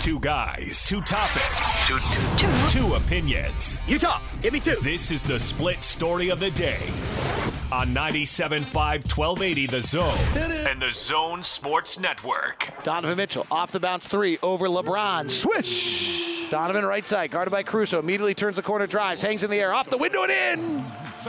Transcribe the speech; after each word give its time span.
Two 0.00 0.20
guys, 0.20 0.86
two 0.86 1.00
topics, 1.02 1.86
two, 1.86 1.98
two, 1.98 2.46
two. 2.46 2.78
two 2.78 2.94
opinions. 2.94 3.80
You 3.86 3.98
talk. 3.98 4.22
Give 4.40 4.52
me 4.52 4.60
two. 4.60 4.76
This 4.82 5.10
is 5.10 5.22
the 5.22 5.38
split 5.38 5.82
story 5.82 6.30
of 6.30 6.38
the 6.40 6.50
day 6.52 6.78
on 7.72 7.88
97.5 7.88 8.62
1280 8.74 9.66
The 9.66 9.82
Zone 9.82 10.70
and 10.70 10.80
The 10.80 10.92
Zone 10.92 11.42
Sports 11.42 11.98
Network. 11.98 12.72
Donovan 12.84 13.16
Mitchell 13.16 13.46
off 13.50 13.72
the 13.72 13.80
bounce 13.80 14.06
three 14.06 14.38
over 14.42 14.68
LeBron. 14.68 15.30
Swish! 15.30 16.37
Donovan 16.50 16.84
right 16.84 17.06
side, 17.06 17.30
guarded 17.30 17.50
by 17.50 17.62
Caruso. 17.62 17.98
Immediately 17.98 18.34
turns 18.34 18.56
the 18.56 18.62
corner, 18.62 18.86
drives, 18.86 19.20
hangs 19.22 19.42
in 19.42 19.50
the 19.50 19.60
air, 19.60 19.74
off 19.74 19.90
the 19.90 19.98
window 19.98 20.22
and 20.24 20.32
in. 20.32 20.84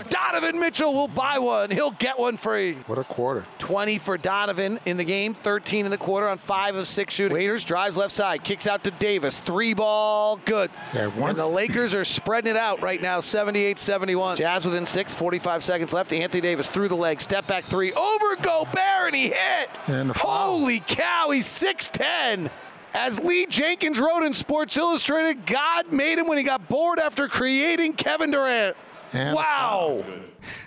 Donovan 0.09 0.59
Mitchell 0.59 0.93
will 0.93 1.07
buy 1.07 1.39
one. 1.39 1.71
He'll 1.71 1.91
get 1.91 2.17
one 2.17 2.37
free. 2.37 2.73
What 2.87 2.99
a 2.99 3.03
quarter. 3.03 3.45
20 3.57 3.97
for 3.97 4.17
Donovan 4.17 4.79
in 4.85 4.97
the 4.97 5.03
game, 5.03 5.33
13 5.33 5.85
in 5.85 5.91
the 5.91 5.97
quarter 5.97 6.27
on 6.27 6.37
5 6.37 6.75
of 6.75 6.87
6 6.87 7.13
shooting. 7.13 7.33
Waiters 7.35 7.63
drives 7.63 7.97
left 7.97 8.13
side, 8.13 8.43
kicks 8.43 8.67
out 8.67 8.83
to 8.83 8.91
Davis. 8.91 9.39
Three 9.39 9.73
ball, 9.73 10.37
good. 10.45 10.71
Yeah, 10.93 11.11
and 11.11 11.37
the 11.37 11.47
Lakers 11.47 11.93
are 11.93 12.05
spreading 12.05 12.51
it 12.51 12.57
out 12.57 12.81
right 12.81 13.01
now, 13.01 13.19
78 13.19 13.79
71. 13.79 14.37
Jazz 14.37 14.63
within 14.63 14.85
6, 14.85 15.13
45 15.15 15.63
seconds 15.63 15.93
left. 15.93 16.13
Anthony 16.13 16.41
Davis 16.41 16.67
through 16.67 16.87
the 16.87 16.95
leg, 16.95 17.19
step 17.19 17.47
back 17.47 17.65
three, 17.65 17.91
over 17.91 18.35
Gobert, 18.37 19.07
and 19.07 19.15
he 19.15 19.29
hit. 19.29 19.69
And. 19.87 20.11
Holy 20.15 20.81
cow, 20.81 21.31
he's 21.31 21.47
6'10. 21.47 22.49
As 22.93 23.19
Lee 23.19 23.45
Jenkins 23.45 23.99
wrote 23.99 24.23
in 24.23 24.33
Sports 24.33 24.75
Illustrated, 24.77 25.45
God 25.45 25.91
made 25.91 26.17
him 26.17 26.27
when 26.27 26.37
he 26.37 26.43
got 26.43 26.67
bored 26.67 26.99
after 26.99 27.27
creating 27.27 27.93
Kevin 27.93 28.31
Durant. 28.31 28.75
And 29.13 29.35
wow. 29.35 30.03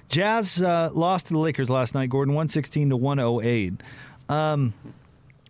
Jazz 0.08 0.62
uh, 0.62 0.90
lost 0.92 1.28
to 1.28 1.32
the 1.32 1.38
Lakers 1.38 1.70
last 1.70 1.94
night, 1.94 2.10
Gordon, 2.10 2.34
116 2.34 2.90
to 2.90 2.96
108. 2.96 3.74
Um, 4.28 4.74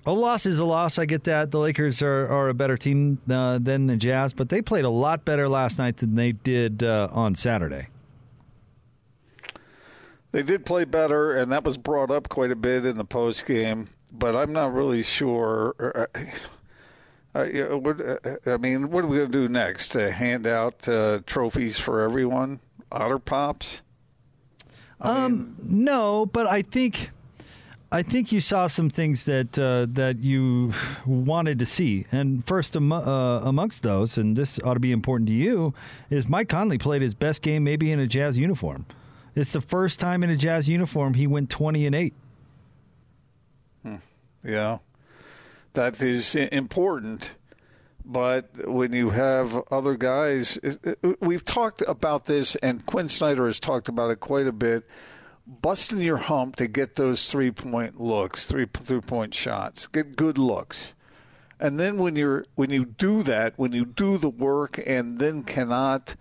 a 0.05 0.13
loss 0.13 0.47
is 0.47 0.59
a 0.59 0.65
loss. 0.65 0.99
I 0.99 1.05
get 1.05 1.25
that. 1.25 1.51
The 1.51 1.59
Lakers 1.59 2.03
are, 2.03 2.27
are 2.27 2.49
a 2.49 2.55
better 2.55 2.77
team 2.77 3.19
uh, 3.31 3.59
than 3.59 3.87
the 3.87 3.97
Jazz, 3.97 4.33
but 4.33 4.49
they 4.49 4.63
played 4.63 4.85
a 4.85 4.91
lot 4.91 5.25
better 5.25 5.49
last 5.49 5.79
night 5.79 5.99
than 5.99 6.17
they 6.17 6.33
did 6.33 6.83
uh, 6.83 7.09
on 7.13 7.35
Saturday. 7.35 7.89
They 10.33 10.43
did 10.43 10.65
play 10.65 10.85
better, 10.85 11.37
and 11.37 11.53
that 11.53 11.63
was 11.63 11.77
brought 11.77 12.11
up 12.11 12.29
quite 12.29 12.51
a 12.51 12.57
bit 12.57 12.87
in 12.87 12.97
the 12.97 13.05
post 13.05 13.47
game. 13.47 13.89
But 14.11 14.35
I'm 14.35 14.53
not 14.53 14.73
really 14.73 15.03
sure. 15.03 15.75
Uh, 17.35 17.39
uh, 17.39 17.45
yeah, 17.45 17.75
what, 17.75 18.01
uh, 18.01 18.17
I 18.47 18.57
mean, 18.57 18.91
what 18.91 19.05
are 19.05 19.09
we 19.09 19.19
going 19.19 19.33
to 19.33 19.39
do 19.39 19.49
next? 19.49 19.89
To 19.89 20.13
hand 20.13 20.47
out 20.47 20.87
uh, 20.89 21.21
trophies 21.27 21.79
for 21.79 22.01
everyone? 22.01 22.61
Otter 22.91 23.19
pops? 23.19 23.83
Um, 25.01 25.57
no, 25.63 26.27
but 26.27 26.47
I 26.47 26.63
think 26.63 27.11
I 27.91 28.03
think 28.03 28.33
you 28.33 28.41
saw 28.41 28.69
some 28.69 28.89
things 28.89 29.25
that 29.25 29.59
uh, 29.59 29.87
that 29.95 30.19
you 30.21 30.73
wanted 31.05 31.59
to 31.59 31.67
see. 31.67 32.07
And 32.13 32.47
first 32.47 32.77
amo- 32.77 33.05
uh, 33.05 33.41
amongst 33.45 33.83
those, 33.83 34.17
and 34.17 34.37
this 34.37 34.61
ought 34.63 34.75
to 34.75 34.81
be 34.81 34.93
important 34.93 35.27
to 35.29 35.35
you, 35.35 35.75
is 36.09 36.29
Mike 36.29 36.49
Conley 36.49 36.79
played 36.79 37.03
his 37.03 37.15
best 37.15 37.43
game 37.43 37.65
maybe 37.65 37.91
in 37.91 37.99
a 37.99 38.07
Jazz 38.07 38.39
uniform. 38.39 38.87
It's 39.35 39.53
the 39.53 39.61
first 39.61 39.99
time 39.99 40.23
in 40.23 40.31
a 40.31 40.37
Jazz 40.37 40.69
uniform 40.69 41.15
he 41.15 41.27
went 41.27 41.51
twenty 41.51 41.85
and 41.85 41.95
eight. 41.95 42.15
Yeah, 44.45 44.79
that 45.75 46.01
is 46.03 46.35
important. 46.35 47.35
But 48.05 48.69
when 48.69 48.93
you 48.93 49.11
have 49.11 49.63
other 49.71 49.97
guys, 49.97 50.59
we've 51.21 51.45
talked 51.45 51.83
about 51.87 52.25
this, 52.25 52.57
and 52.57 52.85
Quin 52.85 53.09
Snyder 53.09 53.47
has 53.47 53.61
talked 53.61 53.89
about 53.89 54.11
it 54.11 54.21
quite 54.21 54.47
a 54.47 54.53
bit. 54.53 54.89
Busting 55.47 56.01
your 56.01 56.17
hump 56.19 56.57
to 56.57 56.67
get 56.69 56.97
those 56.97 57.29
three 57.29 57.51
point 57.51 58.01
looks, 58.01 58.47
three 58.47 58.67
three 58.73 59.01
point 59.01 59.35
shots, 59.35 59.87
get 59.87 60.17
good 60.17 60.39
looks, 60.39 60.95
and 61.59 61.81
then 61.81 61.97
when 61.97 62.15
you're 62.17 62.47
when 62.55 62.71
you 62.71 62.85
do 62.85 63.23
that, 63.25 63.55
when 63.57 63.73
you 63.73 63.85
do 63.85 64.19
the 64.19 64.31
work, 64.31 64.81
and 64.87 65.19
then 65.19 65.43
cannot 65.43 66.15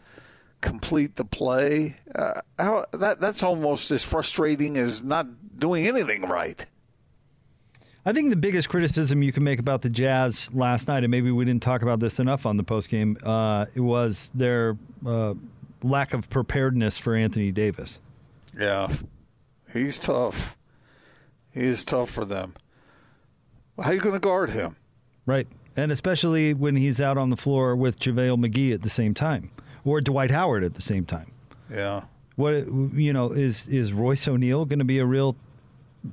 complete 0.61 1.15
the 1.15 1.25
play, 1.25 1.97
uh, 2.15 2.41
how, 2.58 2.86
that 2.93 3.19
that's 3.19 3.43
almost 3.43 3.92
as 3.92 4.03
frustrating 4.03 4.77
as 4.77 5.03
not 5.03 5.27
doing 5.59 5.87
anything 5.87 6.23
right. 6.23 6.65
I 8.06 8.14
think 8.14 8.32
the 8.32 8.36
biggest 8.36 8.67
criticism 8.70 9.22
you 9.22 9.32
can 9.32 9.44
make 9.44 9.60
about 9.60 9.84
the 9.84 9.89
Jazz 9.89 10.52
last 10.54 10.88
night, 10.88 11.04
and 11.04 11.12
maybe 11.12 11.30
we 11.30 11.45
didn't 11.45 11.62
talk 11.62 11.84
about 11.84 12.00
this 12.00 12.20
enough 12.20 12.45
on 12.45 12.58
the 12.58 12.64
postgame, 12.64 13.17
uh, 13.23 13.67
it 13.76 13.82
was 13.82 14.32
their 14.34 14.78
uh, 15.06 15.36
lack 15.84 16.14
of 16.14 16.30
preparedness 16.30 16.98
for 16.98 17.16
Anthony 17.16 17.52
Davis. 17.52 18.00
Yeah, 18.58 18.92
he's 19.72 20.00
tough. 20.00 20.58
He's 21.52 21.84
tough 21.84 22.10
for 22.10 22.26
them. 22.26 22.56
How 23.78 23.92
are 23.92 23.94
you 23.94 24.00
going 24.00 24.14
to 24.14 24.20
guard 24.20 24.52
him? 24.52 24.76
Right. 25.26 25.48
And 25.76 25.92
especially 25.92 26.54
when 26.54 26.76
he's 26.76 27.00
out 27.00 27.18
on 27.18 27.30
the 27.30 27.38
floor 27.38 27.76
with 27.76 28.00
JaVale 28.00 28.45
McGee 28.45 28.73
at 28.73 28.82
the 28.82 28.89
same 28.89 29.14
time 29.14 29.52
or 29.83 30.02
Dwight 30.02 30.32
Howard 30.32 30.64
at 30.64 30.73
the 30.73 30.82
same 30.82 31.06
time. 31.06 31.32
Yeah. 31.70 32.04
What 32.36 32.54
you 32.94 33.14
know 33.14 33.32
is 33.32 33.68
is 33.68 33.94
Royce 33.94 34.28
O'Neale 34.28 34.66
going 34.66 34.80
to 34.80 34.86
be 34.86 35.00
a 35.00 35.06
real 35.06 35.36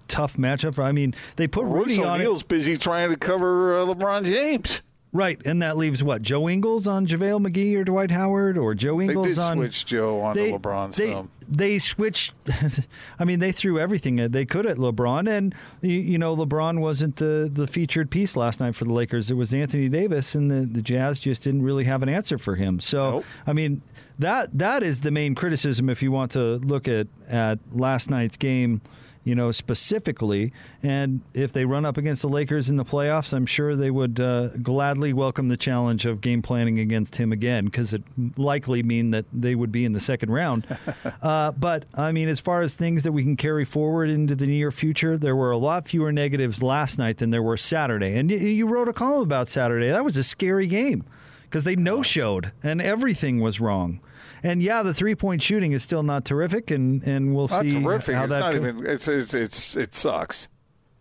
tough 0.08 0.36
matchup? 0.36 0.74
For, 0.74 0.82
I 0.82 0.92
mean, 0.92 1.14
they 1.36 1.46
put 1.46 1.64
Rudy 1.66 2.02
on 2.02 2.20
O'Neale's 2.20 2.42
busy 2.42 2.76
trying 2.76 3.10
to 3.10 3.16
cover 3.16 3.78
uh, 3.78 3.84
LeBron 3.86 4.24
James. 4.24 4.82
right? 5.12 5.40
And 5.46 5.62
that 5.62 5.76
leaves 5.76 6.02
what 6.02 6.22
Joe 6.22 6.48
Ingles 6.48 6.86
on 6.86 7.06
JaVale 7.06 7.46
McGee 7.46 7.76
or 7.76 7.84
Dwight 7.84 8.10
Howard 8.10 8.58
or 8.58 8.74
Joe 8.74 8.98
They 8.98 9.06
Ingles 9.06 9.28
did 9.28 9.38
on 9.38 9.56
switch 9.56 9.86
Joe 9.86 10.20
onto 10.20 10.40
they, 10.40 10.52
LeBron 10.52 10.94
They, 10.94 11.12
some. 11.12 11.30
they 11.48 11.78
switched. 11.78 12.32
I 13.18 13.24
mean, 13.24 13.40
they 13.40 13.50
threw 13.52 13.78
everything 13.78 14.16
they 14.16 14.44
could 14.44 14.66
at 14.66 14.76
LeBron, 14.76 15.28
and 15.28 15.54
you, 15.80 15.92
you 15.92 16.18
know, 16.18 16.36
LeBron 16.36 16.80
wasn't 16.80 17.16
the 17.16 17.50
the 17.52 17.66
featured 17.66 18.10
piece 18.10 18.36
last 18.36 18.60
night 18.60 18.74
for 18.74 18.84
the 18.84 18.92
Lakers. 18.92 19.30
It 19.30 19.34
was 19.34 19.54
Anthony 19.54 19.88
Davis, 19.88 20.34
and 20.34 20.50
the, 20.50 20.66
the 20.66 20.82
Jazz 20.82 21.18
just 21.20 21.42
didn't 21.42 21.62
really 21.62 21.84
have 21.84 22.02
an 22.02 22.10
answer 22.10 22.36
for 22.36 22.56
him. 22.56 22.78
So, 22.80 23.10
Nope. 23.12 23.24
I 23.46 23.52
mean, 23.54 23.80
that 24.18 24.56
that 24.58 24.82
is 24.82 25.00
the 25.00 25.10
main 25.10 25.34
criticism 25.34 25.88
if 25.88 26.02
you 26.02 26.12
want 26.12 26.32
to 26.32 26.56
look 26.56 26.86
at 26.86 27.06
at 27.30 27.58
last 27.72 28.10
night's 28.10 28.36
game. 28.36 28.82
You 29.28 29.34
know 29.34 29.52
specifically, 29.52 30.54
and 30.82 31.20
if 31.34 31.52
they 31.52 31.66
run 31.66 31.84
up 31.84 31.98
against 31.98 32.22
the 32.22 32.30
Lakers 32.30 32.70
in 32.70 32.76
the 32.76 32.84
playoffs, 32.84 33.34
I'm 33.34 33.44
sure 33.44 33.76
they 33.76 33.90
would 33.90 34.18
uh, 34.18 34.48
gladly 34.62 35.12
welcome 35.12 35.48
the 35.48 35.58
challenge 35.58 36.06
of 36.06 36.22
game 36.22 36.40
planning 36.40 36.80
against 36.80 37.16
him 37.16 37.30
again, 37.30 37.66
because 37.66 37.92
it 37.92 38.02
likely 38.38 38.82
mean 38.82 39.10
that 39.10 39.26
they 39.30 39.54
would 39.54 39.70
be 39.70 39.84
in 39.84 39.92
the 39.92 40.00
second 40.00 40.30
round. 40.30 40.66
uh, 41.22 41.52
but 41.52 41.84
I 41.94 42.10
mean, 42.10 42.30
as 42.30 42.40
far 42.40 42.62
as 42.62 42.72
things 42.72 43.02
that 43.02 43.12
we 43.12 43.22
can 43.22 43.36
carry 43.36 43.66
forward 43.66 44.08
into 44.08 44.34
the 44.34 44.46
near 44.46 44.70
future, 44.70 45.18
there 45.18 45.36
were 45.36 45.50
a 45.50 45.58
lot 45.58 45.86
fewer 45.86 46.10
negatives 46.10 46.62
last 46.62 46.98
night 46.98 47.18
than 47.18 47.28
there 47.28 47.42
were 47.42 47.58
Saturday. 47.58 48.16
And 48.16 48.30
y- 48.30 48.36
you 48.36 48.66
wrote 48.66 48.88
a 48.88 48.94
column 48.94 49.24
about 49.24 49.48
Saturday. 49.48 49.90
That 49.90 50.06
was 50.06 50.16
a 50.16 50.22
scary 50.22 50.66
game 50.66 51.04
because 51.42 51.64
they 51.64 51.76
no 51.76 52.02
showed 52.02 52.52
and 52.62 52.80
everything 52.80 53.40
was 53.40 53.60
wrong. 53.60 54.00
And 54.42 54.62
yeah, 54.62 54.82
the 54.82 54.94
three 54.94 55.14
point 55.14 55.42
shooting 55.42 55.72
is 55.72 55.82
still 55.82 56.02
not 56.02 56.24
terrific, 56.24 56.70
and, 56.70 57.02
and 57.04 57.34
we'll 57.34 57.48
Not 57.48 57.62
see 57.62 57.72
terrific. 57.82 58.14
how 58.14 58.24
It's 58.24 58.32
that 58.32 58.40
not 58.40 58.52
go- 58.54 58.58
even. 58.68 58.86
It's, 58.86 59.08
it's 59.08 59.34
it's 59.34 59.76
it 59.76 59.94
sucks. 59.94 60.48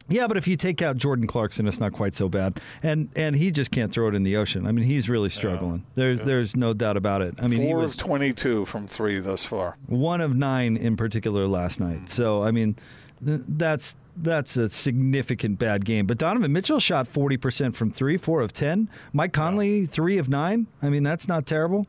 yeah, 0.10 0.26
but 0.28 0.38
if 0.38 0.48
you 0.48 0.56
take 0.56 0.82
out 0.82 0.98
Jordan 0.98 1.28
Clarkson, 1.28 1.68
it's 1.68 1.80
not 1.80 1.92
quite 1.94 2.16
so 2.16 2.30
bad. 2.30 2.60
And 2.82 3.10
and 3.16 3.36
he 3.36 3.52
just 3.52 3.72
can't 3.72 3.92
throw 3.92 4.08
it 4.08 4.16
in 4.16 4.24
the 4.24 4.38
ocean. 4.38 4.66
I 4.66 4.72
mean, 4.72 4.86
he's 4.86 5.10
really 5.10 5.30
struggling. 5.30 5.86
There, 5.96 6.16
There's 6.16 6.56
no 6.56 6.74
doubt 6.74 6.98
about 6.98 7.22
it. 7.22 7.36
I 7.42 7.48
mean, 7.48 7.62
he 7.62 7.68
Four 7.68 7.78
was 7.80 7.92
of 7.92 7.98
twenty-two 7.98 8.66
from 8.66 8.88
three 8.88 9.20
thus 9.20 9.44
far. 9.46 9.78
one 9.88 10.22
of 10.22 10.36
nine 10.36 10.78
in 10.78 10.96
particular 10.98 11.48
last 11.48 11.80
night. 11.80 12.00
Hmm. 12.00 12.06
So 12.06 12.44
I 12.44 12.52
mean, 12.52 12.76
th- 13.24 13.42
that's 13.48 13.96
that's 14.20 14.58
a 14.58 14.68
significant 14.70 15.60
bad 15.60 15.86
game. 15.86 16.08
But 16.08 16.18
Donovan 16.18 16.52
Mitchell 16.54 16.80
shot 16.80 17.08
forty 17.08 17.38
percent 17.38 17.76
from 17.76 17.92
three, 17.92 18.18
four 18.18 18.42
of 18.42 18.52
ten. 18.54 18.90
Mike 19.14 19.34
Conley 19.34 19.86
three 19.86 20.18
of 20.18 20.28
nine. 20.30 20.68
I 20.82 20.90
mean, 20.90 21.04
that's 21.04 21.28
not 21.28 21.46
terrible. 21.46 21.86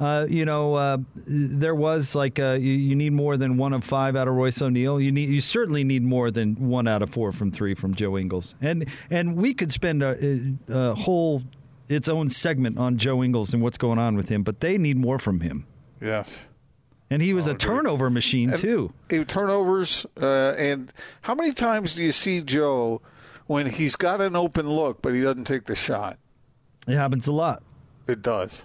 Uh, 0.00 0.26
you 0.28 0.44
know, 0.44 0.74
uh, 0.74 0.98
there 1.26 1.74
was 1.74 2.14
like 2.14 2.38
uh, 2.38 2.52
you, 2.60 2.72
you 2.72 2.94
need 2.94 3.12
more 3.12 3.36
than 3.36 3.56
one 3.56 3.72
of 3.72 3.82
five 3.82 4.14
out 4.14 4.28
of 4.28 4.34
Royce 4.34 4.62
O'Neale. 4.62 5.00
You 5.00 5.10
need, 5.10 5.28
you 5.28 5.40
certainly 5.40 5.82
need 5.82 6.04
more 6.04 6.30
than 6.30 6.54
one 6.68 6.86
out 6.86 7.02
of 7.02 7.10
four 7.10 7.32
from 7.32 7.50
three 7.50 7.74
from 7.74 7.94
Joe 7.94 8.16
Ingles. 8.16 8.54
And 8.60 8.86
and 9.10 9.34
we 9.36 9.54
could 9.54 9.72
spend 9.72 10.02
a, 10.04 10.54
a 10.68 10.94
whole 10.94 11.42
its 11.88 12.08
own 12.08 12.28
segment 12.28 12.78
on 12.78 12.96
Joe 12.96 13.24
Ingles 13.24 13.52
and 13.52 13.62
what's 13.62 13.78
going 13.78 13.98
on 13.98 14.14
with 14.16 14.28
him, 14.28 14.42
but 14.44 14.60
they 14.60 14.78
need 14.78 14.96
more 14.96 15.18
from 15.18 15.40
him. 15.40 15.66
Yes. 16.00 16.44
And 17.10 17.22
he 17.22 17.32
was 17.32 17.46
a 17.46 17.54
turnover 17.54 18.10
machine 18.10 18.50
And- 18.50 18.58
too. 18.60 18.92
Turnovers, 19.26 20.04
uh, 20.20 20.54
and 20.58 20.92
how 21.22 21.34
many 21.34 21.54
times 21.54 21.94
do 21.94 22.04
you 22.04 22.12
see 22.12 22.42
Joe 22.42 23.00
when 23.46 23.66
he's 23.66 23.96
got 23.96 24.20
an 24.20 24.36
open 24.36 24.68
look 24.68 25.00
but 25.00 25.14
he 25.14 25.22
doesn't 25.22 25.44
take 25.44 25.64
the 25.64 25.74
shot? 25.74 26.18
It 26.86 26.94
happens 26.96 27.26
a 27.26 27.32
lot. 27.32 27.62
It 28.06 28.20
does. 28.22 28.62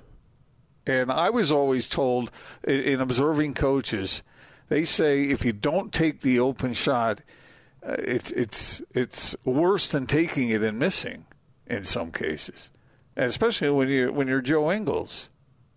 And 0.86 1.12
I 1.12 1.30
was 1.30 1.52
always 1.52 1.88
told 1.88 2.32
in 2.64 3.00
observing 3.00 3.54
coaches, 3.54 4.22
they 4.70 4.84
say 4.84 5.24
if 5.24 5.46
you 5.46 5.54
don't 5.54 5.94
take 5.94 6.22
the 6.22 6.40
open 6.40 6.74
shot, 6.74 7.22
uh, 7.86 7.96
it's 8.00 8.32
it's 8.32 8.82
it's 8.92 9.36
worse 9.44 9.88
than 9.88 10.08
taking 10.08 10.50
it 10.50 10.64
and 10.64 10.80
missing 10.80 11.26
in 11.68 11.84
some 11.84 12.12
cases, 12.12 12.70
and 13.16 13.26
especially 13.26 13.70
when 13.70 13.90
you 13.90 14.12
when 14.12 14.28
you're 14.28 14.42
Joe 14.42 14.72
Ingles. 14.72 15.30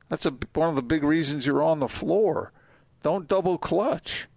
That's 0.08 0.26
a, 0.26 0.34
one 0.54 0.68
of 0.68 0.76
the 0.76 0.82
big 0.82 1.02
reasons 1.02 1.46
you're 1.46 1.62
on 1.62 1.80
the 1.80 1.88
floor. 1.88 2.52
Don't 3.02 3.26
double 3.26 3.58
clutch. 3.58 4.28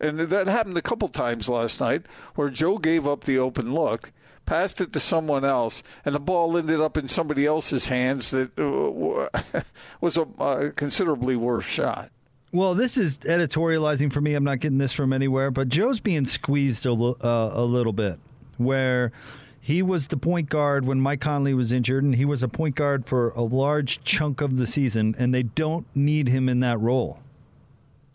And 0.00 0.20
that 0.20 0.46
happened 0.46 0.78
a 0.78 0.82
couple 0.82 1.08
times 1.08 1.48
last 1.48 1.80
night 1.80 2.02
where 2.36 2.50
Joe 2.50 2.78
gave 2.78 3.06
up 3.06 3.24
the 3.24 3.38
open 3.38 3.74
look, 3.74 4.12
passed 4.48 4.80
it 4.80 4.94
to 4.94 4.98
someone 4.98 5.44
else, 5.44 5.82
and 6.06 6.14
the 6.14 6.20
ball 6.20 6.56
ended 6.56 6.80
up 6.80 6.96
in 6.96 7.06
somebody 7.06 7.44
else's 7.44 7.88
hands 7.88 8.30
that 8.30 8.58
uh, 8.58 9.62
was 10.00 10.16
a 10.16 10.72
considerably 10.74 11.36
worse 11.36 11.66
shot. 11.66 12.10
Well, 12.50 12.74
this 12.74 12.96
is 12.96 13.18
editorializing 13.18 14.10
for 14.10 14.22
me. 14.22 14.32
I'm 14.32 14.44
not 14.44 14.60
getting 14.60 14.78
this 14.78 14.94
from 14.94 15.12
anywhere, 15.12 15.50
but 15.50 15.68
Joe's 15.68 16.00
being 16.00 16.24
squeezed 16.24 16.86
a, 16.86 16.88
l- 16.88 17.18
uh, 17.20 17.50
a 17.52 17.64
little 17.64 17.92
bit, 17.92 18.18
where 18.56 19.12
he 19.60 19.82
was 19.82 20.06
the 20.06 20.16
point 20.16 20.48
guard 20.48 20.86
when 20.86 20.98
Mike 20.98 21.20
Conley 21.20 21.52
was 21.52 21.70
injured, 21.70 22.02
and 22.04 22.14
he 22.16 22.24
was 22.24 22.42
a 22.42 22.48
point 22.48 22.74
guard 22.74 23.04
for 23.04 23.30
a 23.30 23.42
large 23.42 24.02
chunk 24.02 24.40
of 24.40 24.56
the 24.56 24.66
season, 24.66 25.14
and 25.18 25.34
they 25.34 25.42
don't 25.42 25.86
need 25.94 26.28
him 26.28 26.48
in 26.48 26.60
that 26.60 26.80
role. 26.80 27.18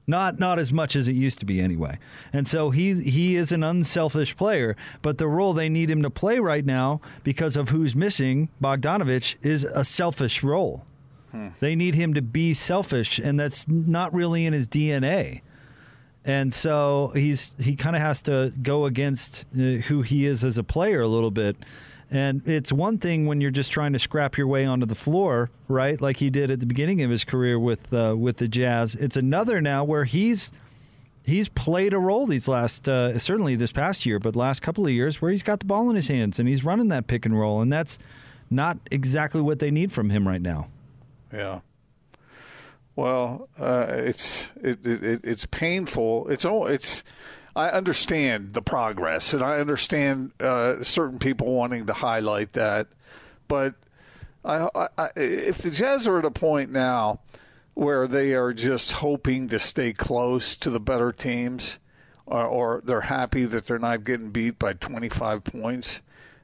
Not 0.06 0.38
not 0.38 0.60
as 0.60 0.74
much 0.74 0.96
as 0.96 1.08
it 1.08 1.14
used 1.14 1.40
to 1.40 1.46
be 1.46 1.62
anyway. 1.62 1.98
And 2.34 2.48
so 2.48 2.72
he 2.72 3.02
he 3.04 3.36
is 3.36 3.52
an 3.52 3.64
unselfish 3.64 4.36
player, 4.36 4.76
but 5.02 5.18
the 5.18 5.28
role 5.28 5.54
they 5.54 5.70
need 5.70 5.90
him 5.90 6.02
to 6.02 6.10
play 6.10 6.40
right 6.40 6.66
now 6.66 7.00
because 7.24 7.56
of 7.56 7.70
who's 7.70 7.96
missing, 7.96 8.50
Bogdanovich, 8.62 9.38
is 9.42 9.64
a 9.64 9.84
selfish 9.84 10.44
role. 10.44 10.86
They 11.62 11.76
need 11.76 11.96
him 11.96 12.14
to 12.14 12.22
be 12.22 12.54
selfish, 12.54 13.18
and 13.18 13.40
that's 13.40 13.68
not 13.68 14.14
really 14.14 14.46
in 14.46 14.54
his 14.54 14.68
DNA. 14.68 15.42
And 16.26 16.54
so 16.54 17.12
he's 17.16 17.56
he 17.60 17.76
kind 17.76 17.96
of 17.96 18.02
has 18.02 18.22
to 18.24 18.54
go 18.62 18.86
against 18.86 19.46
uh, 19.56 19.82
who 19.88 20.04
he 20.04 20.26
is 20.26 20.44
as 20.44 20.58
a 20.58 20.64
player 20.64 21.02
a 21.02 21.08
little 21.08 21.32
bit. 21.32 21.56
And 22.14 22.48
it's 22.48 22.72
one 22.72 23.00
thing 23.00 23.26
when 23.26 23.42
you're 23.42 23.50
just 23.50 23.72
trying 23.72 23.92
to 23.94 24.00
scrap 24.00 24.38
your 24.38 24.46
way 24.46 24.66
onto 24.66 24.86
the 24.86 24.94
floor, 24.94 25.50
right? 25.68 26.00
Like 26.00 26.18
he 26.18 26.30
did 26.30 26.52
at 26.52 26.60
the 26.60 26.68
beginning 26.68 27.02
of 27.02 27.10
his 27.10 27.24
career 27.24 27.58
with 27.58 27.92
uh, 27.92 28.16
with 28.16 28.38
the 28.38 28.48
Jazz. 28.48 28.94
It's 28.94 29.18
another 29.18 29.60
now 29.62 29.84
where 29.84 30.06
he's 30.06 30.54
he's 31.24 31.50
played 31.50 31.92
a 31.92 31.98
role 31.98 32.28
these 32.28 32.48
last 32.48 32.88
uh, 32.88 33.18
certainly 33.18 33.56
this 33.56 33.72
past 33.72 34.06
year, 34.06 34.20
but 34.20 34.36
last 34.36 34.62
couple 34.62 34.86
of 34.86 34.92
years 34.92 35.24
where 35.24 35.32
he's 35.32 35.42
got 35.42 35.60
the 35.60 35.66
ball 35.66 35.90
in 35.90 35.96
his 35.96 36.08
hands 36.08 36.38
and 36.38 36.48
he's 36.48 36.64
running 36.64 36.90
that 36.90 37.08
pick 37.08 37.26
and 37.26 37.38
roll, 37.38 37.62
and 37.62 37.74
that's 37.74 37.98
not 38.52 38.78
exactly 38.92 39.42
what 39.42 39.58
they 39.58 39.72
need 39.72 39.92
from 39.92 40.12
him 40.12 40.28
right 40.28 40.42
now. 40.42 40.68
Yeah. 41.34 41.62
Well, 42.96 43.50
uh, 43.58 43.88
it's 43.90 44.52
it, 44.62 44.86
it, 44.86 45.22
it's 45.24 45.48
painful. 45.48 46.28
It's 46.30 46.46
all 46.46 46.68
it's. 46.68 47.04
I 47.56 47.70
understand 47.70 48.54
the 48.54 48.62
progress, 48.62 49.34
and 49.34 49.44
I 49.44 49.60
understand 49.60 50.32
uh, 50.40 50.82
certain 50.82 51.20
people 51.20 51.54
wanting 51.54 51.86
to 51.86 51.94
highlight 51.94 52.54
that, 52.54 52.88
but 53.48 53.76
I, 54.44 54.68
I, 54.98 55.10
if 55.16 55.60
the 55.60 55.72
Jazz 55.72 56.08
are 56.08 56.20
at 56.20 56.26
a 56.26 56.32
point 56.32 56.72
now 56.72 57.20
where 57.76 58.08
they 58.08 58.34
are 58.34 58.54
just 58.54 58.94
hoping 58.94 59.48
to 59.50 59.60
stay 59.60 59.94
close 59.94 60.56
to 60.58 60.70
the 60.70 60.80
better 60.80 61.12
teams, 61.12 61.80
or, 62.26 62.46
or 62.46 62.82
they're 62.84 63.02
happy 63.02 63.46
that 63.46 63.68
they're 63.68 63.80
not 63.80 64.04
getting 64.04 64.32
beat 64.32 64.60
by 64.60 64.74
25 64.74 65.44
points, 65.44 66.02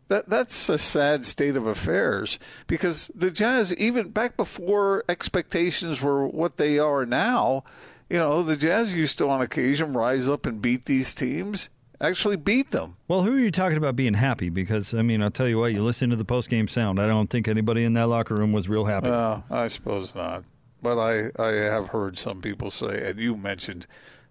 that 0.07 0.27
that's 0.27 0.69
a 0.69 0.77
sad 0.77 1.25
state 1.25 1.55
of 1.55 1.67
affairs 1.67 2.39
because 2.67 3.11
the 3.13 3.29
Jazz, 3.29 3.75
even 3.75 4.09
back 4.09 4.35
before 4.37 5.03
expectations 5.07 6.01
were 6.01 6.27
what 6.27 6.57
they 6.57 6.79
are 6.79 7.05
now, 7.05 7.63
you 8.09 8.17
know, 8.17 8.43
the 8.43 8.57
Jazz 8.57 8.93
used 8.93 9.17
to 9.19 9.29
on 9.29 9.41
occasion 9.41 9.93
rise 9.93 10.27
up 10.27 10.45
and 10.45 10.61
beat 10.61 10.85
these 10.85 11.13
teams, 11.13 11.69
actually 12.01 12.37
beat 12.37 12.71
them. 12.71 12.97
Well, 13.07 13.23
who 13.23 13.33
are 13.35 13.39
you 13.39 13.51
talking 13.51 13.77
about 13.77 13.95
being 13.95 14.15
happy? 14.15 14.49
Because 14.49 14.93
I 14.93 15.01
mean, 15.01 15.21
I'll 15.21 15.31
tell 15.31 15.47
you 15.47 15.59
what, 15.59 15.73
you 15.73 15.83
listen 15.83 16.09
to 16.09 16.15
the 16.15 16.25
post 16.25 16.49
game 16.49 16.67
sound. 16.67 16.99
I 16.99 17.07
don't 17.07 17.29
think 17.29 17.47
anybody 17.47 17.83
in 17.83 17.93
that 17.93 18.07
locker 18.07 18.35
room 18.35 18.51
was 18.51 18.67
real 18.67 18.85
happy. 18.85 19.09
Uh, 19.09 19.41
I 19.49 19.67
suppose 19.67 20.15
not, 20.15 20.43
but 20.81 20.97
I 20.97 21.31
I 21.37 21.51
have 21.51 21.89
heard 21.89 22.17
some 22.17 22.41
people 22.41 22.71
say, 22.71 23.09
and 23.09 23.19
you 23.19 23.37
mentioned 23.37 23.85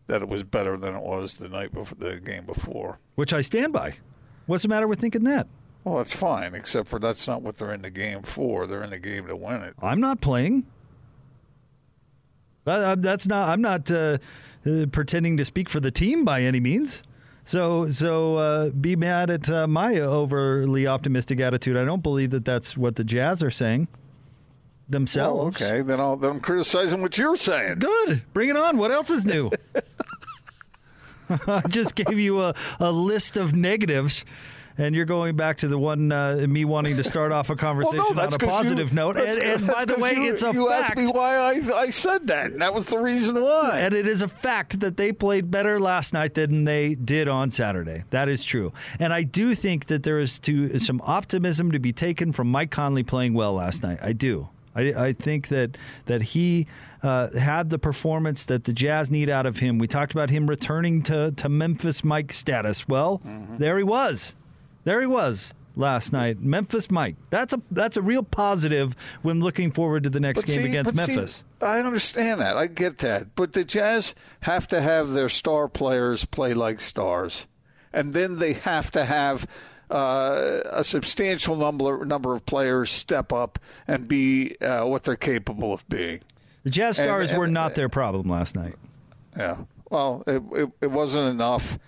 that 0.09 0.23
it 0.23 0.29
was 0.29 0.43
better 0.43 0.77
than 0.77 0.95
it 0.95 1.03
was 1.03 1.35
the 1.35 1.49
night 1.49 1.73
before 1.73 1.97
the 1.99 2.19
game 2.19 2.47
before. 2.47 2.99
Which 3.15 3.33
I 3.33 3.43
stand 3.43 3.73
by. 3.73 3.97
What's 4.47 4.63
the 4.63 4.69
matter 4.69 4.89
with 4.89 5.01
thinking 5.01 5.25
that? 5.25 5.47
Well, 5.85 5.99
that's 5.99 6.13
fine, 6.15 6.55
except 6.55 6.89
for 6.89 6.99
that's 6.99 7.27
not 7.29 7.43
what 7.43 7.59
they're 7.59 7.73
in 7.73 7.83
the 7.83 7.91
game 7.91 8.23
for. 8.23 8.67
They're 8.67 8.83
in 8.83 8.91
the 8.91 8.99
game 8.99 9.27
to 9.27 9.37
win 9.37 9.63
it. 9.63 9.75
I'm 9.81 10.01
not 10.01 10.21
playing. 10.21 10.67
That- 12.77 13.03
That's 13.03 13.27
not. 13.27 13.49
I'm 13.49 13.61
not 13.63 13.91
uh, 13.91 14.19
uh, 14.67 14.87
pretending 14.93 15.37
to 15.39 15.45
speak 15.45 15.69
for 15.69 15.81
the 15.81 15.91
team 15.91 16.25
by 16.25 16.43
any 16.43 16.61
means. 16.61 17.03
So, 17.45 17.89
so 17.89 18.37
uh, 18.37 18.71
be 18.71 18.95
mad 18.95 19.31
at 19.31 19.49
uh, 19.49 19.67
my 19.67 19.97
overly 20.01 20.87
optimistic 20.87 21.41
attitude. 21.41 21.79
I 21.79 21.85
don't 21.87 22.03
believe 22.03 22.29
that 22.31 22.45
that's 22.45 22.77
what 22.77 22.97
the 22.97 23.05
Jazz 23.05 23.43
are 23.43 23.51
saying 23.51 23.89
themselves. 24.87 25.59
Well, 25.61 25.69
okay, 25.71 25.81
then 25.83 25.99
I'll 25.99 26.17
then 26.17 26.31
I'm 26.33 26.41
criticizing 26.41 27.01
what 27.01 27.17
you're 27.17 27.37
saying. 27.37 27.79
Good. 27.79 28.23
Bring 28.35 28.51
it 28.51 28.57
on. 28.57 28.77
What 28.77 28.91
else 28.91 29.09
is 29.09 29.25
new? 29.25 29.51
I 31.31 31.63
just 31.69 31.95
gave 31.95 32.19
you 32.19 32.41
a, 32.41 32.55
a 32.81 32.91
list 32.91 33.37
of 33.37 33.55
negatives, 33.55 34.25
and 34.79 34.95
you're 34.95 35.05
going 35.05 35.37
back 35.37 35.59
to 35.59 35.69
the 35.69 35.79
one 35.79 36.13
uh, 36.13 36.47
me 36.49 36.65
wanting 36.65 36.97
to 36.97 37.05
start 37.05 37.33
off 37.33 37.51
a 37.51 37.57
conversation 37.69 38.01
on 38.19 38.33
a 38.33 38.39
positive 38.39 38.91
you- 38.91 38.95
note. 38.95 39.17
And, 39.17 39.39
and 39.39 39.67
by 39.67 39.85
the 39.85 39.97
way, 39.97 40.15
you, 40.15 40.33
it's 40.33 40.43
a 40.43 40.53
you 40.53 40.69
fact. 40.69 40.91
asked 40.91 40.99
me 40.99 41.07
why 41.09 41.37
I, 41.37 41.61
I 41.75 41.91
said 41.91 42.29
that, 42.29 42.59
that 42.59 42.73
was 42.73 42.87
the 42.87 42.99
reason 42.99 43.41
why. 43.43 43.81
And 43.81 43.93
it 43.93 44.07
is 44.07 44.23
a 44.23 44.29
fact 44.29 44.81
that 44.81 44.97
they 44.97 45.13
played 45.13 45.51
better 45.51 45.79
last 45.79 46.15
night 46.15 46.35
than 46.35 46.65
they 46.65 46.95
did 46.95 47.29
on 47.29 47.51
Saturday. 47.51 48.05
That 48.11 48.29
is 48.29 48.45
true. 48.45 48.73
And 49.01 49.13
I 49.13 49.25
do 49.25 49.55
think 49.55 49.87
that 49.87 50.05
there 50.05 50.19
is 50.19 50.39
to, 50.41 50.79
some 50.79 51.01
optimism 51.05 51.73
to 51.73 51.79
be 51.81 51.93
taken 51.93 52.33
from 52.33 52.51
Mike 52.51 52.71
Conley 52.71 53.03
playing 53.03 53.35
well 53.35 53.55
last 53.55 53.83
night. 53.83 53.99
I 54.03 54.13
do. 54.13 54.49
I, 54.75 55.09
I 55.09 55.13
think 55.13 55.49
that 55.49 55.77
that 56.07 56.23
he 56.23 56.69
uh, 57.03 57.37
had 57.37 57.71
the 57.71 57.79
performance 57.79 58.45
that 58.47 58.65
the 58.65 58.73
Jazz 58.73 59.11
need 59.11 59.29
out 59.29 59.47
of 59.47 59.59
him. 59.59 59.79
We 59.79 59.87
talked 59.89 60.13
about 60.13 60.31
him 60.31 60.49
returning 60.49 61.03
to, 61.05 61.33
to 61.33 61.49
Memphis 61.49 62.05
Mike 62.05 62.33
status. 62.33 62.87
Well, 62.89 63.21
there 63.59 63.77
he 63.79 63.85
was. 63.85 64.37
There 64.85 65.01
he 65.01 65.07
was 65.07 65.55
last 65.77 66.13
night. 66.13 66.41
Memphis 66.41 66.91
Mike. 66.91 67.17
That's 67.31 67.53
a 67.53 67.61
that's 67.71 67.97
a 67.97 68.03
real 68.03 68.23
positive 68.23 68.95
when 69.23 69.41
looking 69.41 69.71
forward 69.71 70.05
to 70.05 70.11
the 70.11 70.21
next 70.21 70.41
But 70.43 70.47
game 70.49 70.63
see- 70.63 70.69
against 70.69 70.95
but 70.95 71.01
see, 71.05 71.15
Memphis. 71.17 71.45
I 71.61 71.79
understand 71.81 72.41
that. 72.41 72.57
I 72.57 72.67
get 72.67 72.99
that. 72.99 73.35
But 73.35 73.53
the 73.53 73.65
Jazz 73.65 74.15
have 74.41 74.69
to 74.69 74.81
have 74.81 75.11
their 75.11 75.29
star 75.29 75.69
players 75.69 76.25
play 76.25 76.55
like 76.55 76.81
stars, 76.81 77.47
and 77.93 78.13
then 78.13 78.39
they 78.39 78.55
have 78.55 78.91
to 78.93 79.05
have 79.05 79.47
uh, 79.91 80.61
a 80.71 80.85
substantial 80.85 81.57
number 81.57 82.05
number 82.05 82.35
of 82.35 82.45
players 82.47 82.91
step 82.91 83.33
up 83.33 83.59
and 83.87 84.07
be 84.09 84.55
uh, 84.61 84.85
what 84.85 85.03
they're 85.05 85.17
capable 85.17 85.73
of 85.73 85.89
being. 85.89 86.21
The 86.65 86.71
Jazz 86.71 86.99
And- 86.99 87.07
Stars 87.07 87.31
and- 87.31 87.39
were 87.39 87.47
not 87.47 87.75
their 87.75 87.89
problem 87.89 88.29
last 88.29 88.55
night. 88.57 88.75
Yeah. 89.37 89.59
Well, 89.91 90.23
it, 90.27 90.43
it, 90.53 90.71
it 90.83 90.91
wasn't 90.91 91.31
enough, 91.31 91.79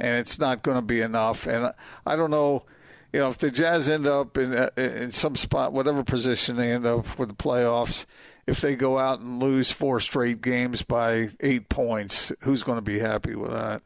and 0.00 0.18
it's 0.18 0.38
not 0.38 0.62
going 0.62 0.76
to 0.76 0.82
be 0.82 1.00
enough. 1.00 1.46
And 1.46 1.72
I 2.06 2.16
don't 2.16 2.30
know, 2.30 2.64
you 3.12 3.20
know, 3.20 3.28
if 3.28 3.38
the 3.38 3.50
Jazz 3.50 3.88
end 3.88 4.06
up 4.06 4.36
in 4.38 4.52
uh, 4.54 4.70
in 4.76 5.12
some 5.12 5.36
spot, 5.36 5.72
whatever 5.72 6.02
position 6.02 6.56
they 6.56 6.70
end 6.72 6.86
up 6.86 7.06
for 7.06 7.26
the 7.26 7.34
playoffs, 7.34 8.06
if 8.46 8.60
they 8.60 8.74
go 8.76 8.98
out 8.98 9.20
and 9.20 9.40
lose 9.42 9.70
four 9.70 10.00
straight 10.00 10.40
games 10.40 10.82
by 10.82 11.28
eight 11.40 11.68
points, 11.68 12.32
who's 12.42 12.62
going 12.62 12.78
to 12.78 12.82
be 12.82 12.98
happy 12.98 13.34
with 13.34 13.50
that? 13.50 13.82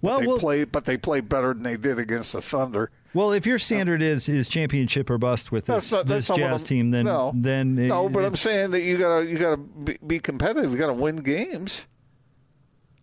Well, 0.00 0.20
They 0.20 0.26
well, 0.26 0.38
play, 0.38 0.64
but 0.64 0.84
they 0.84 0.98
played 0.98 1.28
better 1.30 1.54
than 1.54 1.62
they 1.62 1.76
did 1.78 1.98
against 1.98 2.34
the 2.34 2.42
Thunder. 2.42 2.90
well, 3.14 3.32
if 3.32 3.46
your 3.46 3.58
standard 3.58 4.02
is 4.02 4.28
is 4.28 4.48
championship 4.48 5.08
or 5.08 5.16
bust 5.16 5.50
with 5.50 5.64
this, 5.64 5.90
not, 5.90 6.04
this 6.04 6.26
that's 6.26 6.38
not 6.38 6.40
what 6.44 6.50
Jazz 6.58 6.64
team, 6.64 6.90
then 6.90 7.06
no, 7.06 7.32
then 7.34 7.78
it- 7.78 7.88
no. 7.88 8.10
But 8.10 8.24
it- 8.24 8.26
I'm 8.26 8.36
saying 8.36 8.72
that 8.72 8.82
you 8.82 8.98
gotta 8.98 9.24
you 9.24 9.38
gotta 9.38 9.56
be, 9.56 9.96
be 10.06 10.18
competitive. 10.18 10.72
You 10.72 10.78
gotta 10.78 10.92
win 10.92 11.16
games. 11.16 11.86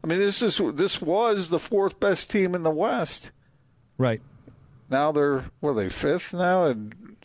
I 0.03 0.07
mean, 0.07 0.19
this 0.19 0.41
is 0.41 0.59
this 0.73 1.01
was 1.01 1.49
the 1.49 1.59
fourth 1.59 1.99
best 1.99 2.29
team 2.31 2.55
in 2.55 2.63
the 2.63 2.71
West. 2.71 3.31
right. 3.97 4.21
Now 4.89 5.11
they're 5.13 5.45
what 5.61 5.69
are 5.71 5.73
they 5.75 5.89
fifth 5.89 6.33
now, 6.33 6.65
and 6.65 7.15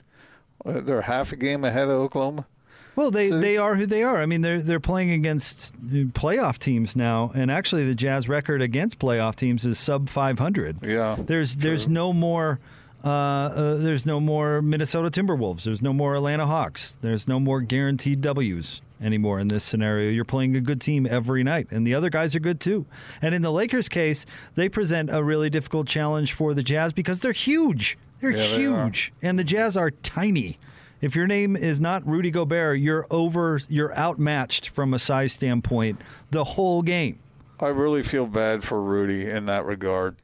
uh, 0.64 0.80
they're 0.80 1.00
half 1.02 1.33
a 1.33 1.37
game 1.37 1.64
ahead 1.64 1.85
of 1.88 1.95
Oklahoma. 1.99 2.47
Well, 2.95 3.11
they, 3.11 3.28
So- 3.28 3.40
they 3.40 3.56
are 3.59 3.75
who 3.76 3.87
they 3.87 4.02
are. 4.04 4.23
I 4.23 4.26
mean, 4.26 4.42
they're 4.42 4.62
they're 4.62 4.78
playing 4.80 5.11
against 5.11 5.75
playoff 6.12 6.59
teams 6.59 6.95
now, 6.95 7.33
and 7.35 7.50
actually, 7.50 7.85
the 7.85 7.95
Jazz 7.95 8.28
record 8.28 8.62
against 8.62 8.99
playoff 9.00 9.35
teams 9.35 9.64
is 9.64 9.78
sub 9.78 10.09
500. 10.09 10.78
Yeah, 10.83 11.16
There's 11.18 11.56
there's 11.56 11.88
no 11.88 12.12
more. 12.12 12.61
Uh, 13.06 13.08
uh, 13.08 13.75
there's 13.76 14.04
no 14.04 14.18
more 14.18 14.60
Minnesota 14.60 15.10
Timberwolves. 15.10 15.62
There's 15.62 15.80
no 15.80 15.92
more 15.92 16.16
Atlanta 16.16 16.44
Hawks. 16.44 16.98
There's 17.02 17.28
no 17.28 17.38
more 17.38 17.60
guaranteed 17.60 18.20
W's 18.20 18.82
anymore 19.00 19.38
in 19.38 19.46
this 19.46 19.62
scenario. 19.62 20.10
You're 20.10 20.25
playing 20.25 20.56
a 20.56 20.60
good 20.60 20.80
team 20.80 21.06
every 21.08 21.44
night, 21.44 21.68
and 21.70 21.86
the 21.86 21.94
other 21.94 22.10
guys 22.10 22.34
are 22.34 22.40
good 22.40 22.58
too. 22.58 22.84
And 23.22 23.32
in 23.32 23.42
the 23.42 23.52
Lakers' 23.52 23.88
case, 23.88 24.26
they 24.56 24.68
present 24.68 25.08
a 25.12 25.22
really 25.22 25.48
difficult 25.48 25.86
challenge 25.86 26.32
for 26.32 26.52
the 26.52 26.64
Jazz 26.64 26.92
because 26.92 27.20
they're 27.20 27.30
huge. 27.30 27.96
They're 28.20 28.32
Yeah, 28.32 28.38
they 28.38 28.56
huge, 28.56 29.12
and 29.22 29.38
the 29.38 29.44
Jazz 29.44 29.76
are 29.76 29.92
tiny. 29.92 30.58
If 31.00 31.14
your 31.14 31.28
name 31.28 31.54
is 31.54 31.80
not 31.80 32.04
Rudy 32.04 32.32
Gobert, 32.32 32.80
you're 32.80 33.06
over. 33.08 33.60
You're 33.68 33.96
outmatched 33.96 34.70
from 34.70 34.92
a 34.92 34.98
size 34.98 35.32
standpoint 35.32 36.00
the 36.32 36.42
whole 36.42 36.82
game. 36.82 37.20
I 37.60 37.68
really 37.68 38.02
feel 38.02 38.26
bad 38.26 38.64
for 38.64 38.82
Rudy 38.82 39.30
in 39.30 39.46
that 39.46 39.64
regard 39.64 40.16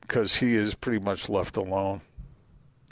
because 0.00 0.36
he 0.36 0.54
is 0.54 0.74
pretty 0.74 1.00
much 1.00 1.28
left 1.28 1.58
alone. 1.58 2.00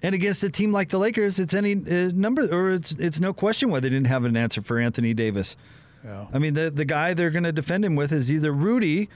And 0.03 0.15
against 0.15 0.43
a 0.45 0.51
team 0.51 0.71
like 0.73 0.91
the 0.91 0.99
Lakers, 0.99 1.39
it's 1.41 1.55
any 1.55 1.73
uh, 1.75 2.13
number, 2.15 2.43
or 2.55 2.71
it's 2.71 2.93
it's 2.93 3.19
no 3.19 3.33
question 3.33 3.71
why 3.71 3.81
they 3.81 3.89
didn't 3.89 4.07
have 4.07 4.25
an 4.25 4.37
answer 4.37 4.63
for 4.63 4.79
Anthony 4.79 5.13
Davis. 5.13 5.57
Yeah. 6.05 6.27
I 6.33 6.39
mean, 6.39 6.55
the 6.55 6.71
the 6.71 6.85
guy 6.85 7.15
they're 7.15 7.31
going 7.31 7.43
to 7.45 7.53
defend 7.53 7.85
him 7.85 7.97
with 7.97 8.13
is 8.13 8.31
either 8.31 8.53
Rudy, 8.53 9.09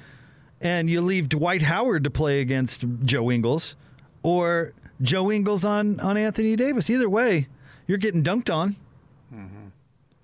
and 0.61 0.91
you 0.91 1.01
leave 1.01 1.29
Dwight 1.29 1.63
Howard 1.63 2.03
to 2.05 2.11
play 2.11 2.41
against 2.41 2.85
Joe 3.05 3.31
Ingles, 3.31 3.77
or 4.25 4.73
Joe 5.01 5.31
Ingles 5.31 5.65
on 5.65 6.01
on 6.01 6.17
Anthony 6.17 6.57
Davis. 6.57 6.91
Either 6.91 7.09
way, 7.09 7.47
you're 7.87 7.99
getting 7.99 8.25
dunked 8.25 8.53
on. 8.53 8.75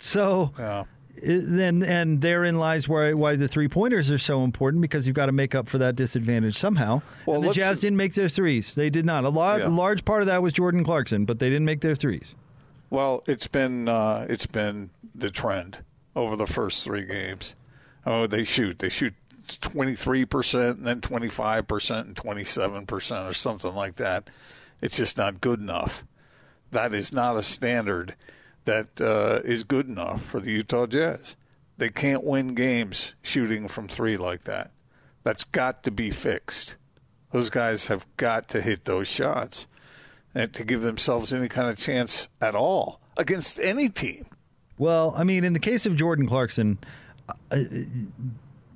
So 0.00 0.52
Yeah. 0.58 0.84
Then 1.22 1.82
and 1.82 2.20
therein 2.20 2.58
lies 2.58 2.88
why 2.88 3.12
why 3.12 3.36
the 3.36 3.48
three 3.48 3.68
pointers 3.68 4.10
are 4.10 4.18
so 4.18 4.44
important 4.44 4.82
because 4.82 5.06
you've 5.06 5.16
got 5.16 5.26
to 5.26 5.32
make 5.32 5.54
up 5.54 5.68
for 5.68 5.78
that 5.78 5.96
disadvantage 5.96 6.56
somehow. 6.58 7.02
Well, 7.26 7.40
and 7.40 7.48
the 7.48 7.52
Jazz 7.52 7.80
didn't 7.80 7.96
make 7.96 8.14
their 8.14 8.28
threes. 8.28 8.74
They 8.74 8.90
did 8.90 9.04
not. 9.04 9.24
A 9.24 9.28
large 9.28 9.60
Yeah. 9.62 9.68
large 9.68 10.04
part 10.04 10.22
of 10.22 10.26
that 10.26 10.42
was 10.42 10.52
Jordan 10.52 10.84
Clarkson, 10.84 11.24
but 11.24 11.38
they 11.38 11.48
didn't 11.48 11.64
make 11.66 11.80
their 11.80 11.94
threes. 11.94 12.34
Well, 12.90 13.22
it's 13.26 13.46
been 13.46 13.88
uh, 13.88 14.26
it's 14.28 14.46
been 14.46 14.90
the 15.14 15.30
trend 15.30 15.78
over 16.16 16.36
the 16.36 16.46
first 16.46 16.84
three 16.84 17.04
games. 17.04 17.54
Oh, 18.06 18.26
they 18.26 18.44
shoot. 18.44 18.78
They 18.78 18.88
shoot 18.88 19.14
twenty 19.60 19.94
three 19.94 20.24
percent, 20.24 20.78
and 20.78 20.86
then 20.86 21.00
twenty 21.00 21.28
five 21.28 21.66
percent, 21.66 22.06
and 22.06 22.16
twenty 22.16 22.44
seven 22.44 22.86
percent, 22.86 23.26
or 23.28 23.34
something 23.34 23.74
like 23.74 23.96
that. 23.96 24.30
It's 24.80 24.96
just 24.96 25.16
not 25.18 25.40
good 25.40 25.60
enough. 25.60 26.04
That 26.70 26.94
is 26.94 27.12
not 27.12 27.36
a 27.36 27.42
standard 27.42 28.14
that 28.68 29.00
uh, 29.00 29.40
is 29.46 29.64
good 29.64 29.88
enough 29.88 30.22
for 30.22 30.40
the 30.40 30.52
Utah 30.52 30.86
Jazz. 30.86 31.36
They 31.78 31.88
can't 31.88 32.22
win 32.22 32.54
games 32.54 33.14
shooting 33.22 33.66
from 33.66 33.88
three 33.88 34.18
like 34.18 34.42
that. 34.42 34.72
That's 35.22 35.44
got 35.44 35.84
to 35.84 35.90
be 35.90 36.10
fixed. 36.10 36.76
Those 37.30 37.48
guys 37.48 37.86
have 37.86 38.06
got 38.18 38.48
to 38.48 38.60
hit 38.60 38.84
those 38.84 39.08
shots 39.08 39.66
and 40.34 40.52
to 40.52 40.64
give 40.64 40.82
themselves 40.82 41.32
any 41.32 41.48
kind 41.48 41.70
of 41.70 41.78
chance 41.78 42.28
at 42.42 42.54
all 42.54 43.00
against 43.16 43.58
any 43.58 43.88
team. 43.88 44.26
Well, 44.76 45.14
I 45.16 45.24
mean, 45.24 45.44
in 45.44 45.54
the 45.54 45.60
case 45.60 45.86
of 45.86 45.96
Jordan 45.96 46.26
Clarkson, 46.26 46.76
uh, 47.50 47.56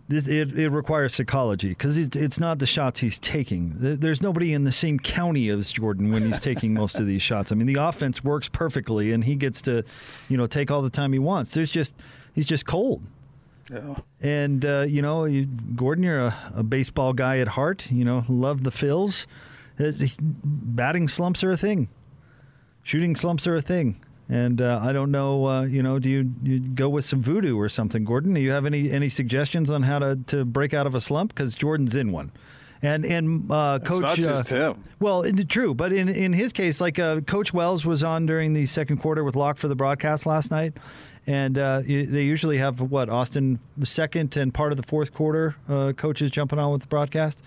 this, 0.08 0.28
it, 0.28 0.58
it 0.58 0.68
requires 0.70 1.14
psychology 1.14 1.68
because 1.68 1.96
it's, 1.96 2.16
it's 2.16 2.40
not 2.40 2.58
the 2.58 2.66
shots 2.66 3.00
he's 3.00 3.18
taking. 3.18 3.72
There's 3.76 4.20
nobody 4.20 4.52
in 4.52 4.64
the 4.64 4.72
same 4.72 4.98
county 4.98 5.48
as 5.48 5.72
Jordan 5.72 6.10
when 6.10 6.24
he's 6.24 6.40
taking 6.40 6.74
most 6.74 6.98
of 6.98 7.06
these 7.06 7.22
shots. 7.22 7.52
I 7.52 7.54
mean, 7.54 7.66
the 7.66 7.76
offense 7.76 8.22
works 8.22 8.48
perfectly, 8.48 9.12
and 9.12 9.24
he 9.24 9.36
gets 9.36 9.62
to, 9.62 9.84
you 10.28 10.36
know, 10.36 10.46
take 10.46 10.70
all 10.70 10.82
the 10.82 10.90
time 10.90 11.12
he 11.12 11.18
wants. 11.18 11.54
There's 11.54 11.70
just 11.70 11.94
he's 12.34 12.46
just 12.46 12.66
cold. 12.66 13.02
Yeah. 13.70 13.94
And 14.20 14.64
uh, 14.64 14.84
you 14.88 15.02
know, 15.02 15.24
you, 15.24 15.46
Gordon, 15.46 16.04
you're 16.04 16.20
a, 16.20 16.36
a 16.56 16.62
baseball 16.62 17.12
guy 17.12 17.38
at 17.38 17.48
heart. 17.48 17.90
You 17.90 18.04
know, 18.04 18.24
love 18.28 18.64
the 18.64 18.70
fills. 18.70 19.26
Uh, 19.78 19.92
batting 20.20 21.08
slumps 21.08 21.42
are 21.42 21.50
a 21.50 21.56
thing. 21.56 21.88
Shooting 22.82 23.16
slumps 23.16 23.46
are 23.46 23.54
a 23.54 23.62
thing. 23.62 24.00
And 24.32 24.62
uh, 24.62 24.80
I 24.82 24.94
don't 24.94 25.10
know. 25.10 25.44
Uh, 25.44 25.62
you 25.64 25.82
know, 25.82 25.98
do 25.98 26.08
you, 26.08 26.32
you 26.42 26.58
go 26.58 26.88
with 26.88 27.04
some 27.04 27.20
voodoo 27.20 27.58
or 27.58 27.68
something, 27.68 28.02
Gordon? 28.02 28.32
Do 28.32 28.40
you 28.40 28.50
have 28.52 28.64
any 28.64 28.90
any 28.90 29.10
suggestions 29.10 29.68
on 29.68 29.82
how 29.82 29.98
to, 29.98 30.16
to 30.28 30.46
break 30.46 30.72
out 30.72 30.86
of 30.86 30.94
a 30.94 31.02
slump? 31.02 31.34
Because 31.34 31.54
Jordan's 31.54 31.94
in 31.94 32.12
one. 32.12 32.32
And 32.80 33.04
and 33.04 33.52
uh, 33.52 33.78
coach 33.84 34.00
not 34.00 34.16
just 34.16 34.50
uh, 34.50 34.72
him. 34.72 34.84
well, 35.00 35.22
true, 35.48 35.74
but 35.74 35.92
in 35.92 36.08
in 36.08 36.32
his 36.32 36.54
case, 36.54 36.80
like 36.80 36.98
uh, 36.98 37.20
Coach 37.20 37.52
Wells 37.52 37.84
was 37.84 38.02
on 38.02 38.24
during 38.24 38.54
the 38.54 38.64
second 38.64 38.96
quarter 38.96 39.22
with 39.22 39.36
Locke 39.36 39.58
for 39.58 39.68
the 39.68 39.76
broadcast 39.76 40.24
last 40.24 40.50
night, 40.50 40.78
and 41.26 41.58
uh, 41.58 41.82
they 41.82 42.24
usually 42.24 42.56
have 42.56 42.80
what 42.80 43.10
Austin 43.10 43.60
the 43.76 43.84
second 43.84 44.34
and 44.38 44.54
part 44.54 44.72
of 44.72 44.78
the 44.78 44.82
fourth 44.82 45.12
quarter 45.12 45.56
uh, 45.68 45.92
coaches 45.94 46.30
jumping 46.30 46.58
on 46.58 46.72
with 46.72 46.80
the 46.80 46.88
broadcast. 46.88 47.42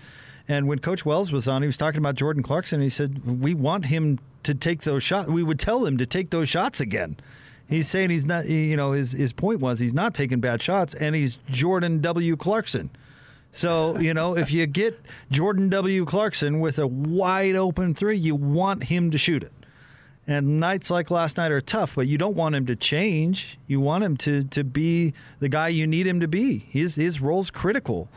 And 0.48 0.68
when 0.68 0.78
Coach 0.78 1.04
Wells 1.04 1.32
was 1.32 1.48
on, 1.48 1.62
he 1.62 1.66
was 1.66 1.76
talking 1.76 1.98
about 1.98 2.14
Jordan 2.14 2.42
Clarkson. 2.42 2.80
He 2.80 2.88
said, 2.88 3.24
"We 3.24 3.54
want 3.54 3.86
him 3.86 4.18
to 4.44 4.54
take 4.54 4.82
those 4.82 5.02
shots. 5.02 5.28
We 5.28 5.42
would 5.42 5.58
tell 5.58 5.84
him 5.84 5.96
to 5.98 6.06
take 6.06 6.30
those 6.30 6.48
shots 6.48 6.80
again." 6.80 7.16
He's 7.68 7.88
saying 7.88 8.10
he's 8.10 8.26
not. 8.26 8.48
You 8.48 8.76
know, 8.76 8.92
his 8.92 9.12
his 9.12 9.32
point 9.32 9.60
was 9.60 9.80
he's 9.80 9.94
not 9.94 10.14
taking 10.14 10.40
bad 10.40 10.62
shots, 10.62 10.94
and 10.94 11.16
he's 11.16 11.38
Jordan 11.50 12.00
W. 12.00 12.36
Clarkson. 12.36 12.90
So, 13.56 13.98
you 13.98 14.12
know, 14.12 14.36
if 14.36 14.52
you 14.52 14.66
get 14.66 15.00
Jordan 15.30 15.70
W. 15.70 16.04
Clarkson 16.04 16.60
with 16.60 16.78
a 16.78 16.86
wide 16.86 17.56
open 17.56 17.94
three, 17.94 18.18
you 18.18 18.34
want 18.34 18.84
him 18.84 19.10
to 19.10 19.18
shoot 19.18 19.42
it. 19.42 19.52
And 20.26 20.60
nights 20.60 20.90
like 20.90 21.10
last 21.10 21.38
night 21.38 21.50
are 21.52 21.60
tough, 21.60 21.94
but 21.94 22.06
you 22.06 22.18
don't 22.18 22.36
want 22.36 22.54
him 22.54 22.66
to 22.66 22.76
change. 22.76 23.58
You 23.66 23.80
want 23.80 24.04
him 24.04 24.16
to 24.18 24.44
to 24.44 24.62
be 24.62 25.14
the 25.40 25.48
guy 25.48 25.68
you 25.68 25.86
need 25.86 26.06
him 26.06 26.20
to 26.20 26.28
be. 26.28 26.66
His 26.68 26.96
his 26.96 27.20
role's 27.20 27.50
critical. 27.50 28.08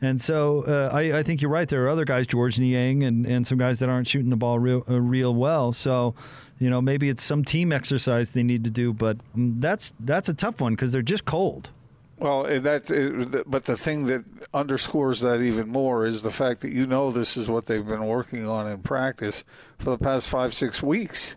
And 0.00 0.20
so 0.20 0.62
uh, 0.62 0.90
I, 0.94 1.18
I 1.18 1.22
think 1.22 1.42
you're 1.42 1.50
right. 1.50 1.68
There 1.68 1.84
are 1.84 1.88
other 1.88 2.04
guys, 2.04 2.26
Georges 2.26 2.60
Niang, 2.60 3.02
and, 3.02 3.26
and 3.26 3.46
some 3.46 3.58
guys 3.58 3.80
that 3.80 3.88
aren't 3.88 4.06
shooting 4.06 4.30
the 4.30 4.36
ball 4.36 4.58
real, 4.58 4.84
uh, 4.88 5.00
real 5.00 5.34
well. 5.34 5.72
So, 5.72 6.14
you 6.58 6.70
know, 6.70 6.80
maybe 6.80 7.08
it's 7.08 7.22
some 7.22 7.44
team 7.44 7.72
exercise 7.72 8.30
they 8.30 8.44
need 8.44 8.64
to 8.64 8.70
do. 8.70 8.92
But 8.92 9.18
um, 9.34 9.56
that's 9.58 9.92
that's 10.00 10.28
a 10.28 10.34
tough 10.34 10.60
one 10.60 10.74
because 10.74 10.92
they're 10.92 11.02
just 11.02 11.24
cold. 11.24 11.70
Well, 12.18 12.46
and 12.46 12.64
that, 12.64 12.90
uh, 12.90 13.44
but 13.46 13.64
the 13.64 13.76
thing 13.76 14.06
that 14.06 14.24
underscores 14.52 15.20
that 15.20 15.40
even 15.40 15.68
more 15.68 16.04
is 16.04 16.22
the 16.22 16.32
fact 16.32 16.62
that 16.62 16.72
you 16.72 16.86
know 16.86 17.12
this 17.12 17.36
is 17.36 17.48
what 17.48 17.66
they've 17.66 17.86
been 17.86 18.06
working 18.06 18.46
on 18.46 18.66
in 18.66 18.82
practice 18.82 19.44
for 19.78 19.90
the 19.90 19.98
past 19.98 20.28
five, 20.28 20.52
six 20.52 20.82
weeks. 20.82 21.36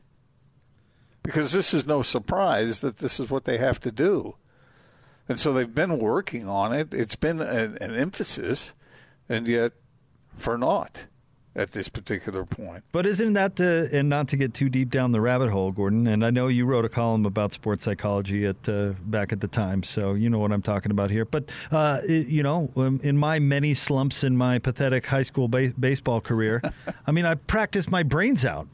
Because 1.23 1.51
this 1.51 1.75
is 1.75 1.85
no 1.85 2.01
surprise 2.01 2.81
that 2.81 2.97
this 2.97 3.19
is 3.19 3.29
what 3.29 3.45
they 3.45 3.57
have 3.57 3.79
to 3.81 3.91
do. 3.91 4.35
And 5.31 5.39
so 5.39 5.53
they've 5.53 5.73
been 5.73 5.97
working 5.97 6.45
on 6.49 6.73
it. 6.73 6.93
It's 6.93 7.15
been 7.15 7.39
an, 7.39 7.77
an 7.79 7.95
emphasis, 7.95 8.73
and 9.29 9.47
yet 9.47 9.71
for 10.37 10.57
naught 10.57 11.05
at 11.55 11.71
this 11.71 11.87
particular 11.87 12.43
point. 12.43 12.83
But 12.91 13.05
isn't 13.05 13.31
that 13.33 13.55
the 13.55 13.89
and 13.93 14.09
not 14.09 14.27
to 14.29 14.35
get 14.35 14.53
too 14.53 14.67
deep 14.67 14.89
down 14.89 15.11
the 15.11 15.21
rabbit 15.21 15.49
hole, 15.49 15.71
Gordon? 15.71 16.05
And 16.05 16.25
I 16.25 16.31
know 16.31 16.49
you 16.49 16.65
wrote 16.65 16.83
a 16.83 16.89
column 16.89 17.25
about 17.25 17.53
sports 17.53 17.85
psychology 17.85 18.45
at 18.45 18.67
uh, 18.67 18.89
back 19.05 19.31
at 19.31 19.39
the 19.39 19.47
time, 19.47 19.83
so 19.83 20.15
you 20.15 20.29
know 20.29 20.37
what 20.39 20.51
I'm 20.51 20.61
talking 20.61 20.91
about 20.91 21.09
here. 21.11 21.23
But 21.23 21.45
uh, 21.71 21.99
it- 22.03 22.27
you 22.27 22.43
know, 22.43 22.69
um, 22.75 22.99
in 23.01 23.17
my 23.17 23.39
many 23.39 23.73
slumps 23.73 24.25
in 24.25 24.35
my 24.35 24.59
pathetic 24.59 25.05
high 25.05 25.23
school 25.23 25.47
ba- 25.47 25.71
baseball 25.79 26.19
career, 26.19 26.61
I 27.07 27.11
mean, 27.13 27.25
I 27.25 27.35
practiced 27.35 27.89
my 27.89 28.03
brains 28.03 28.43
out, 28.43 28.67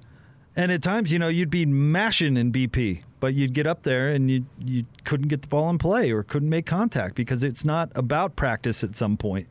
and 0.58 0.72
at 0.72 0.82
times, 0.82 1.12
you 1.12 1.20
know, 1.20 1.28
you'd 1.28 1.52
be 1.52 1.68
mashing 1.68 2.36
in 2.36 2.52
BP, 2.52 3.04
but 3.20 3.36
you'd 3.36 3.54
get 3.54 3.68
up 3.68 3.84
there 3.84 4.10
and 4.10 4.30
you 4.30 4.46
you 4.58 4.86
couldn't 5.06 5.28
get 5.28 5.44
the 5.44 5.48
ball 5.48 5.70
in 5.70 5.78
play 5.78 6.12
or 6.12 6.24
couldn't 6.24 6.50
make 6.50 6.66
contact 6.66 7.14
because 7.16 7.44
it's 7.44 7.64
not 7.64 7.92
about 7.96 8.36
practice 8.36 8.84
at 8.84 8.96
some 8.96 9.18
point. 9.18 9.48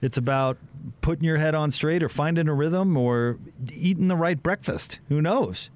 It's 0.00 0.16
about 0.16 0.58
putting 1.00 1.24
your 1.24 1.38
head 1.38 1.56
on 1.56 1.72
straight 1.72 2.02
or 2.04 2.08
finding 2.08 2.48
a 2.48 2.54
rhythm 2.54 2.96
or 2.96 3.38
eating 3.72 4.06
the 4.06 4.16
right 4.16 4.40
breakfast. 4.40 5.00
Who 5.08 5.20
knows? 5.20 5.70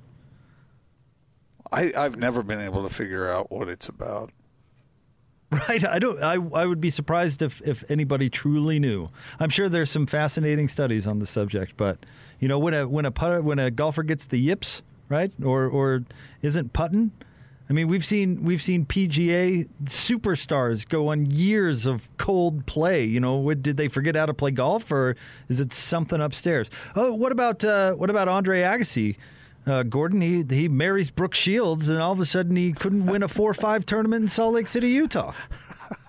I, 1.72 1.92
I've 1.96 2.16
never 2.16 2.44
been 2.44 2.60
able 2.60 2.86
to 2.86 2.94
figure 2.94 3.30
out 3.30 3.50
what 3.50 3.68
it's 3.68 3.88
about. 3.88 4.30
Right? 5.68 5.84
I 5.84 6.00
don't 6.00 6.20
I 6.20 6.34
I 6.34 6.66
would 6.66 6.80
be 6.80 6.90
surprised 6.90 7.40
if 7.40 7.60
if 7.62 7.88
anybody 7.88 8.28
truly 8.28 8.80
knew. 8.80 9.08
I'm 9.38 9.48
sure 9.48 9.68
there's 9.68 9.92
some 9.92 10.06
fascinating 10.06 10.66
studies 10.66 11.06
on 11.06 11.20
the 11.20 11.26
subject, 11.26 11.76
but 11.76 12.04
you 12.40 12.48
know, 12.48 12.58
when 12.58 12.74
a 12.74 12.86
when 12.86 13.04
a 13.04 13.10
putter 13.10 13.40
when 13.40 13.58
a 13.58 13.70
golfer 13.70 14.02
gets 14.02 14.26
the 14.26 14.38
yips, 14.38 14.82
right? 15.08 15.32
Or 15.42 15.66
or 15.66 16.02
isn't 16.42 16.72
putting 16.72 17.12
I 17.68 17.72
mean, 17.72 17.88
we've 17.88 18.04
seen 18.04 18.44
we've 18.44 18.62
seen 18.62 18.86
PGA 18.86 19.68
superstars 19.84 20.88
go 20.88 21.08
on 21.08 21.26
years 21.26 21.84
of 21.84 22.08
cold 22.16 22.64
play. 22.66 23.04
You 23.04 23.18
know, 23.18 23.36
what, 23.36 23.60
did 23.62 23.76
they 23.76 23.88
forget 23.88 24.14
how 24.14 24.26
to 24.26 24.34
play 24.34 24.52
golf, 24.52 24.90
or 24.92 25.16
is 25.48 25.58
it 25.58 25.72
something 25.72 26.20
upstairs? 26.20 26.70
Oh, 26.94 27.12
what 27.14 27.32
about 27.32 27.64
uh, 27.64 27.94
what 27.94 28.08
about 28.08 28.28
Andre 28.28 28.60
Agassi? 28.60 29.16
Uh, 29.66 29.82
Gordon, 29.82 30.20
he 30.20 30.44
he 30.48 30.68
marries 30.68 31.10
Brooke 31.10 31.34
Shields, 31.34 31.88
and 31.88 32.00
all 32.00 32.12
of 32.12 32.20
a 32.20 32.24
sudden 32.24 32.54
he 32.54 32.72
couldn't 32.72 33.06
win 33.06 33.24
a 33.24 33.28
four-five 33.28 33.84
tournament 33.84 34.22
in 34.22 34.28
Salt 34.28 34.54
Lake 34.54 34.68
City, 34.68 34.90
Utah. 34.90 35.32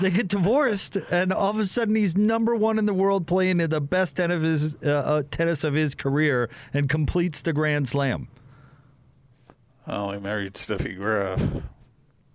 They 0.00 0.10
get 0.10 0.28
divorced, 0.28 0.96
and 1.10 1.32
all 1.32 1.50
of 1.50 1.58
a 1.58 1.64
sudden 1.64 1.94
he's 1.94 2.16
number 2.16 2.54
one 2.54 2.78
in 2.78 2.86
the 2.86 2.94
world, 2.94 3.26
playing 3.26 3.58
the 3.58 3.80
best 3.80 4.16
tennis 4.16 4.36
of 4.36 4.42
his, 4.42 4.82
uh, 4.82 4.90
uh, 4.90 5.22
tennis 5.30 5.64
of 5.64 5.74
his 5.74 5.94
career, 5.94 6.50
and 6.74 6.88
completes 6.88 7.42
the 7.42 7.52
Grand 7.52 7.88
Slam. 7.88 8.28
Oh, 9.86 10.10
he 10.12 10.18
married 10.18 10.54
Steffi 10.54 10.96
Graf. 10.96 11.40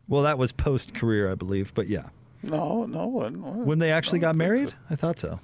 Well, 0.07 0.23
that 0.23 0.37
was 0.37 0.51
post 0.51 0.93
career, 0.93 1.31
I 1.31 1.35
believe, 1.35 1.73
but 1.73 1.87
yeah. 1.87 2.09
No, 2.43 2.85
no 2.85 3.07
one. 3.07 3.65
When 3.65 3.79
they 3.79 3.91
actually 3.91 4.19
got 4.19 4.35
married, 4.35 4.69
so. 4.69 4.75
I 4.89 4.95
thought 4.95 5.19
so. 5.19 5.39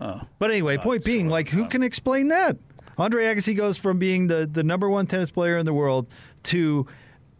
Oh. 0.00 0.22
But 0.38 0.50
anyway, 0.50 0.78
point 0.78 1.04
being, 1.04 1.28
like, 1.28 1.48
who 1.48 1.68
can 1.68 1.82
explain 1.82 2.28
that? 2.28 2.56
Andre 2.96 3.24
Agassi 3.24 3.56
goes 3.56 3.76
from 3.76 3.98
being 3.98 4.26
the, 4.28 4.48
the 4.50 4.62
number 4.62 4.88
one 4.88 5.06
tennis 5.06 5.30
player 5.30 5.58
in 5.58 5.66
the 5.66 5.74
world 5.74 6.06
to 6.44 6.86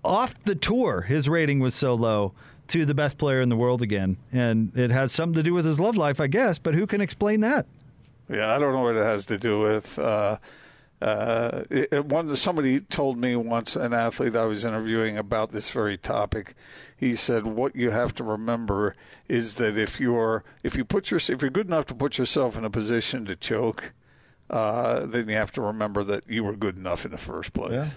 off 0.05 0.43
the 0.45 0.55
tour, 0.55 1.03
his 1.03 1.29
rating 1.29 1.59
was 1.61 1.75
so 1.75 1.95
low, 1.95 2.33
to 2.69 2.85
the 2.85 2.95
best 2.95 3.19
player 3.19 3.41
in 3.41 3.49
the 3.49 3.57
world 3.57 3.83
again. 3.83 4.17
And 4.33 4.77
it 4.77 4.91
has 4.91 5.13
something 5.13 5.35
to 5.35 5.43
do 5.43 5.53
with 5.55 5.65
his 5.65 5.81
love 5.81 5.97
life, 5.97 6.21
I 6.21 6.27
guess, 6.27 6.59
but 6.59 6.75
who 6.75 6.87
can 6.87 7.01
explain 7.01 7.41
that? 7.41 7.67
Yeah, 8.31 8.55
I 8.55 8.59
don't 8.59 8.73
know 8.73 8.83
what 8.83 8.97
it 8.97 9.05
has 9.05 9.27
to 9.27 9.39
do 9.39 9.61
with. 9.61 9.99
Uh, 9.99 10.37
uh, 11.01 11.65
it, 11.71 11.89
it- 11.93 12.05
one 12.07 12.35
somebody 12.37 12.81
told 12.81 13.17
me 13.19 13.37
once, 13.37 13.77
an 13.77 13.93
athlete 13.95 14.37
I 14.37 14.45
was 14.47 14.65
interviewing 14.65 15.17
about 15.17 15.53
this 15.53 15.71
very 15.71 15.97
topic. 15.97 16.55
He 16.97 17.15
said, 17.15 17.47
"What 17.47 17.77
you 17.77 17.91
have 17.91 18.15
to 18.17 18.25
remember 18.25 18.97
is 19.29 19.55
that 19.55 19.79
if 19.79 20.01
you're 20.01 20.43
if 20.63 20.77
you 20.77 20.85
put 20.85 21.11
your 21.11 21.19
if 21.29 21.41
you're 21.41 21.51
good 21.51 21.69
enough 21.69 21.87
to 21.87 21.95
put 21.95 22.19
yourself 22.19 22.57
in 22.59 22.65
a 22.65 22.71
position 22.71 23.25
to 23.27 23.37
choke, 23.37 23.93
uh, 24.51 25.07
then 25.07 25.29
you 25.29 25.37
have 25.37 25.53
to 25.53 25.61
remember 25.61 26.03
that 26.05 26.25
you 26.29 26.43
were 26.43 26.57
good 26.57 26.77
enough 26.77 27.05
in 27.05 27.13
the 27.13 27.19
first 27.19 27.53
place." 27.55 27.73
Yeah. 27.73 27.89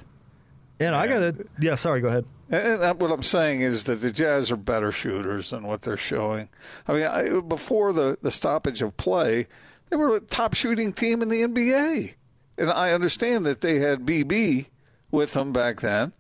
And 0.82 0.96
I 0.96 1.08
got 1.08 1.20
to, 1.20 1.46
yeah, 1.60 1.76
sorry, 1.76 2.02
go 2.02 2.08
ahead. 2.08 2.26
And 2.50 3.00
what 3.00 3.12
I'm 3.12 3.24
saying 3.24 3.62
is 3.62 3.84
that 3.86 4.02
the 4.02 4.12
Jazz 4.12 4.52
are 4.52 4.58
better 4.58 4.92
shooters 4.92 5.52
than 5.52 5.64
what 5.64 5.84
they're 5.84 5.96
showing. 5.96 6.50
I 6.88 6.94
mean, 6.94 7.04
I, 7.04 7.40
before 7.40 7.94
the, 7.94 8.18
the 8.22 8.32
stoppage 8.32 8.82
of 8.82 8.98
play, 8.98 9.48
They 9.92 9.98
were 9.98 10.16
a 10.16 10.22
top 10.22 10.54
shooting 10.54 10.94
team 10.94 11.22
in 11.22 11.28
the 11.28 11.42
NBA. 11.42 12.14
And 12.58 12.70
I 12.72 12.94
understand 12.94 13.46
that 13.46 13.60
they 13.62 13.80
had 13.80 14.06
BB 14.06 14.68
with 15.12 15.34
them 15.34 15.52
back 15.52 15.82
then, 15.82 16.14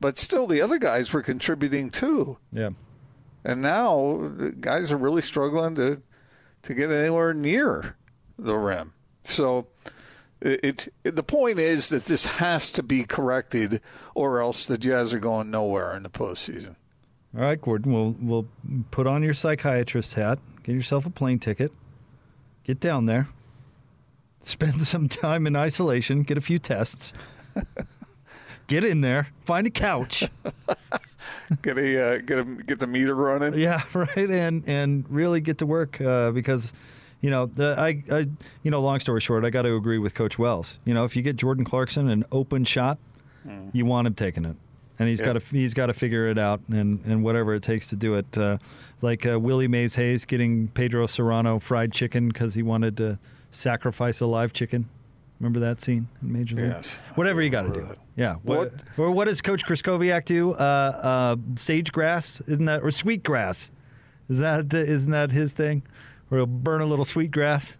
but 0.00 0.16
still 0.16 0.46
the 0.46 0.62
other 0.62 0.78
guys 0.78 1.12
were 1.12 1.22
contributing 1.22 1.90
too. 1.90 2.38
Yeah. 2.52 2.70
And 3.44 3.62
now 3.62 4.30
guys 4.60 4.92
are 4.92 4.96
really 4.96 5.22
struggling 5.22 5.74
to 5.74 6.02
to 6.62 6.74
get 6.74 6.90
anywhere 6.90 7.32
near 7.34 7.96
the 8.38 8.56
rim. 8.56 8.92
So 9.22 9.66
it, 10.40 10.88
it, 11.02 11.16
the 11.16 11.22
point 11.22 11.58
is 11.58 11.88
that 11.88 12.04
this 12.04 12.26
has 12.26 12.70
to 12.72 12.82
be 12.82 13.04
corrected, 13.04 13.80
or 14.14 14.40
else 14.40 14.66
the 14.66 14.78
Jazz 14.78 15.14
are 15.14 15.18
going 15.18 15.50
nowhere 15.50 15.96
in 15.96 16.02
the 16.02 16.10
postseason. 16.10 16.76
All 17.34 17.42
right, 17.42 17.60
Gordon. 17.60 17.92
We'll 17.92 18.16
we'll 18.20 18.48
put 18.90 19.06
on 19.06 19.22
your 19.22 19.34
psychiatrist 19.34 20.14
hat. 20.14 20.38
Get 20.62 20.74
yourself 20.74 21.06
a 21.06 21.10
plane 21.10 21.38
ticket. 21.38 21.72
Get 22.64 22.80
down 22.80 23.06
there. 23.06 23.28
Spend 24.40 24.82
some 24.86 25.08
time 25.08 25.46
in 25.46 25.56
isolation. 25.56 26.22
Get 26.22 26.38
a 26.38 26.42
few 26.42 26.58
tests. 26.58 27.12
get 28.66 28.84
in 28.84 29.00
there. 29.00 29.28
Find 29.44 29.66
a 29.66 29.70
couch. 29.70 30.24
get 31.62 31.78
a 31.78 32.16
uh, 32.16 32.18
get 32.18 32.38
a 32.38 32.44
get 32.44 32.78
the 32.78 32.86
meter 32.86 33.14
running. 33.14 33.54
Yeah, 33.54 33.82
right. 33.94 34.30
And 34.30 34.68
and 34.68 35.04
really 35.08 35.40
get 35.40 35.58
to 35.58 35.66
work 35.66 36.00
uh, 36.00 36.30
because 36.30 36.74
you 37.20 37.30
know, 37.30 37.46
the, 37.46 37.74
I, 37.78 38.02
I, 38.12 38.26
you 38.62 38.70
know, 38.70 38.80
long 38.80 39.00
story 39.00 39.20
short, 39.20 39.44
I 39.44 39.50
got 39.50 39.62
to 39.62 39.74
agree 39.74 39.98
with 39.98 40.14
Coach 40.14 40.38
Wells. 40.38 40.78
You 40.84 40.94
know, 40.94 41.04
if 41.04 41.16
you 41.16 41.22
get 41.22 41.36
Jordan 41.36 41.64
Clarkson 41.64 42.08
an 42.08 42.24
open 42.30 42.64
shot, 42.64 42.98
mm. 43.46 43.70
you 43.72 43.86
want 43.86 44.06
him 44.06 44.14
taking 44.14 44.44
it, 44.44 44.56
and 44.98 45.08
he's 45.08 45.20
got 45.20 45.34
to 45.34 45.40
he's 45.40 45.74
got 45.74 45.86
to 45.86 45.94
figure 45.94 46.28
it 46.28 46.38
out, 46.38 46.60
and 46.68 47.04
and 47.04 47.24
whatever 47.24 47.54
it 47.54 47.62
takes 47.62 47.88
to 47.88 47.96
do 47.96 48.14
it. 48.14 48.36
Uh, 48.36 48.58
like 49.02 49.26
uh, 49.26 49.38
Willie 49.38 49.68
Mays 49.68 49.94
Hayes 49.96 50.24
getting 50.24 50.68
Pedro 50.68 51.06
Cerrano 51.06 51.60
fried 51.60 51.92
chicken 51.92 52.28
because 52.28 52.54
he 52.54 52.62
wanted 52.62 52.96
to 52.98 53.18
sacrifice 53.50 54.20
a 54.20 54.26
live 54.26 54.52
chicken. 54.52 54.88
Remember 55.38 55.60
that 55.60 55.82
scene 55.82 56.08
in 56.22 56.32
Major 56.32 56.56
League? 56.56 56.66
Yes. 56.66 56.98
Whatever 57.14 57.42
you 57.42 57.50
got 57.50 57.62
to 57.62 57.72
do. 57.72 57.94
Yeah. 58.16 58.36
What, 58.42 58.58
what, 58.58 58.84
or 58.96 59.10
what 59.10 59.28
does 59.28 59.42
Coach 59.42 59.66
Krystkowiak 59.66 60.24
do? 60.24 60.52
Uh, 60.52 60.56
uh, 60.56 61.36
sage 61.56 61.92
grass, 61.92 62.40
isn't 62.42 62.64
that 62.64 62.82
or 62.82 62.90
sweet 62.90 63.22
grass? 63.22 63.70
Is 64.28 64.38
that 64.38 64.72
isn't 64.72 65.10
that 65.10 65.30
his 65.30 65.52
thing? 65.52 65.82
Or 66.30 66.38
he'll 66.38 66.46
burn 66.46 66.80
a 66.80 66.86
little 66.86 67.04
sweet 67.04 67.30
grass. 67.30 67.76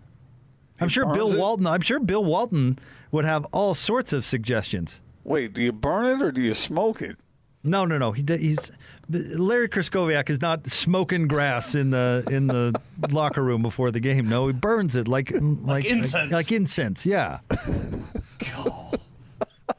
I'm 0.81 0.89
sure 0.89 1.13
Bill 1.13 1.33
it? 1.33 1.39
Walton. 1.39 1.67
I'm 1.67 1.81
sure 1.81 1.99
Bill 1.99 2.25
Walton 2.25 2.79
would 3.11 3.25
have 3.25 3.47
all 3.53 3.75
sorts 3.75 4.13
of 4.13 4.25
suggestions. 4.25 5.01
Wait, 5.25 5.55
do 5.55 5.63
you 5.63 5.73
burn 5.73 6.07
it 6.07 6.23
or 6.23 6.31
do 6.31 6.41
you 6.41 6.55
smoke 6.55 7.03
it? 7.03 7.17
No, 7.65 7.85
no, 7.85 7.99
no. 7.99 8.13
He, 8.13 8.25
he's 8.29 8.71
Larry 9.09 9.69
Krystkowiak 9.69 10.31
is 10.31 10.41
not 10.41 10.69
smoking 10.69 11.27
grass 11.27 11.75
in 11.75 11.91
the 11.91 12.25
in 12.31 12.47
the 12.47 12.81
locker 13.11 13.43
room 13.43 13.63
before 13.63 13.91
the 13.91 14.01
game. 14.01 14.29
No, 14.29 14.47
he 14.47 14.53
burns 14.53 14.95
it 14.95 15.09
like 15.09 15.33
like, 15.33 15.43
like 15.63 15.85
incense. 15.85 16.33
Like, 16.33 16.51
like 16.51 16.53
incense, 16.53 17.05
yeah. 17.05 17.41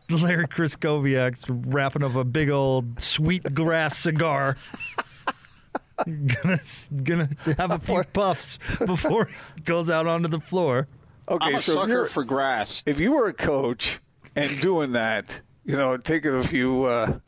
Larry 0.09 0.47
Krystkowiak's 0.47 1.49
wrapping 1.49 2.03
up 2.03 2.15
a 2.15 2.23
big 2.23 2.49
old 2.49 3.01
sweet 3.01 3.53
grass 3.53 3.97
cigar 3.97 4.55
gonna 6.05 6.59
gonna 7.03 7.29
have 7.57 7.71
a 7.71 7.79
few 7.79 8.03
puffs 8.13 8.59
before 8.85 9.29
he 9.55 9.61
goes 9.61 9.89
out 9.89 10.07
onto 10.07 10.27
the 10.27 10.39
floor. 10.39 10.87
Okay, 11.29 11.49
I'm 11.49 11.55
a 11.55 11.59
so 11.59 11.73
sucker 11.73 12.05
for 12.05 12.23
grass. 12.23 12.83
If 12.85 12.99
you 12.99 13.13
were 13.13 13.27
a 13.27 13.33
coach 13.33 13.99
and 14.35 14.61
doing 14.61 14.93
that, 14.93 15.41
you 15.65 15.75
know, 15.75 15.97
taking 15.97 16.35
a 16.35 16.43
few. 16.43 16.83
Uh, 16.83 17.19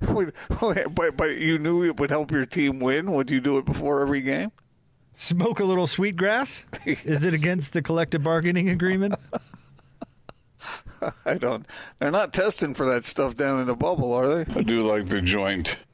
but 0.00 1.16
but 1.16 1.36
you 1.38 1.58
knew 1.58 1.84
it 1.84 1.98
would 1.98 2.10
help 2.10 2.30
your 2.30 2.46
team 2.46 2.80
win. 2.80 3.12
Would 3.12 3.30
you 3.30 3.40
do 3.40 3.58
it 3.58 3.64
before 3.64 4.02
every 4.02 4.20
game? 4.20 4.52
Smoke 5.14 5.60
a 5.60 5.64
little 5.64 5.86
sweet 5.86 6.16
grass? 6.16 6.64
yes. 6.84 7.04
Is 7.04 7.24
it 7.24 7.34
against 7.34 7.72
the 7.72 7.82
collective 7.82 8.24
bargaining 8.24 8.68
agreement? 8.68 9.14
I 11.24 11.34
don't. 11.34 11.66
They're 11.98 12.10
not 12.10 12.32
testing 12.32 12.74
for 12.74 12.86
that 12.86 13.04
stuff 13.04 13.36
down 13.36 13.60
in 13.60 13.66
the 13.66 13.74
bubble, 13.74 14.12
are 14.12 14.44
they? 14.44 14.54
I 14.54 14.62
do 14.62 14.82
like 14.82 15.06
the 15.06 15.20
joint. 15.20 15.84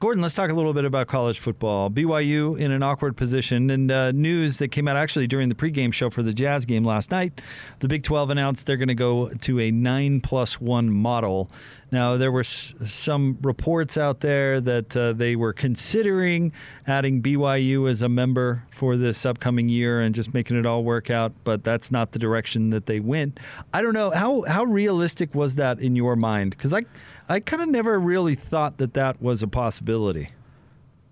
Gordon, 0.00 0.22
let's 0.22 0.36
talk 0.36 0.48
a 0.48 0.54
little 0.54 0.74
bit 0.74 0.84
about 0.84 1.08
college 1.08 1.40
football. 1.40 1.90
BYU 1.90 2.56
in 2.56 2.70
an 2.70 2.84
awkward 2.84 3.16
position, 3.16 3.68
and 3.68 3.90
uh, 3.90 4.12
news 4.12 4.58
that 4.58 4.68
came 4.68 4.86
out 4.86 4.96
actually 4.96 5.26
during 5.26 5.48
the 5.48 5.56
pregame 5.56 5.92
show 5.92 6.08
for 6.08 6.22
the 6.22 6.32
Jazz 6.32 6.64
game 6.64 6.84
last 6.84 7.10
night. 7.10 7.42
The 7.80 7.88
Big 7.88 8.04
12 8.04 8.30
announced 8.30 8.64
they're 8.68 8.76
going 8.76 8.86
to 8.86 8.94
go 8.94 9.28
to 9.30 9.58
a 9.58 9.72
nine 9.72 10.20
plus 10.20 10.60
one 10.60 10.88
model. 10.88 11.50
Now, 11.90 12.16
there 12.16 12.30
were 12.30 12.40
s- 12.42 12.74
some 12.86 13.38
reports 13.42 13.96
out 13.98 14.20
there 14.20 14.60
that 14.60 14.96
uh, 14.96 15.14
they 15.14 15.34
were 15.34 15.52
considering 15.52 16.52
adding 16.86 17.20
BYU 17.20 17.90
as 17.90 18.00
a 18.00 18.08
member 18.08 18.62
for 18.70 18.96
this 18.96 19.26
upcoming 19.26 19.68
year 19.68 20.00
and 20.00 20.14
just 20.14 20.32
making 20.32 20.56
it 20.56 20.64
all 20.64 20.84
work 20.84 21.10
out, 21.10 21.32
but 21.42 21.64
that's 21.64 21.90
not 21.90 22.12
the 22.12 22.20
direction 22.20 22.70
that 22.70 22.86
they 22.86 23.00
went. 23.00 23.40
I 23.74 23.82
don't 23.82 23.94
know 23.94 24.10
how 24.10 24.42
how 24.42 24.62
realistic 24.62 25.34
was 25.34 25.56
that 25.56 25.80
in 25.80 25.96
your 25.96 26.14
mind? 26.14 26.50
Because 26.50 26.72
I 26.72 26.82
I 27.28 27.40
kind 27.40 27.62
of 27.62 27.68
never 27.68 27.98
really 27.98 28.34
thought 28.34 28.78
that 28.78 28.94
that 28.94 29.20
was 29.20 29.42
a 29.42 29.48
possibility. 29.48 30.30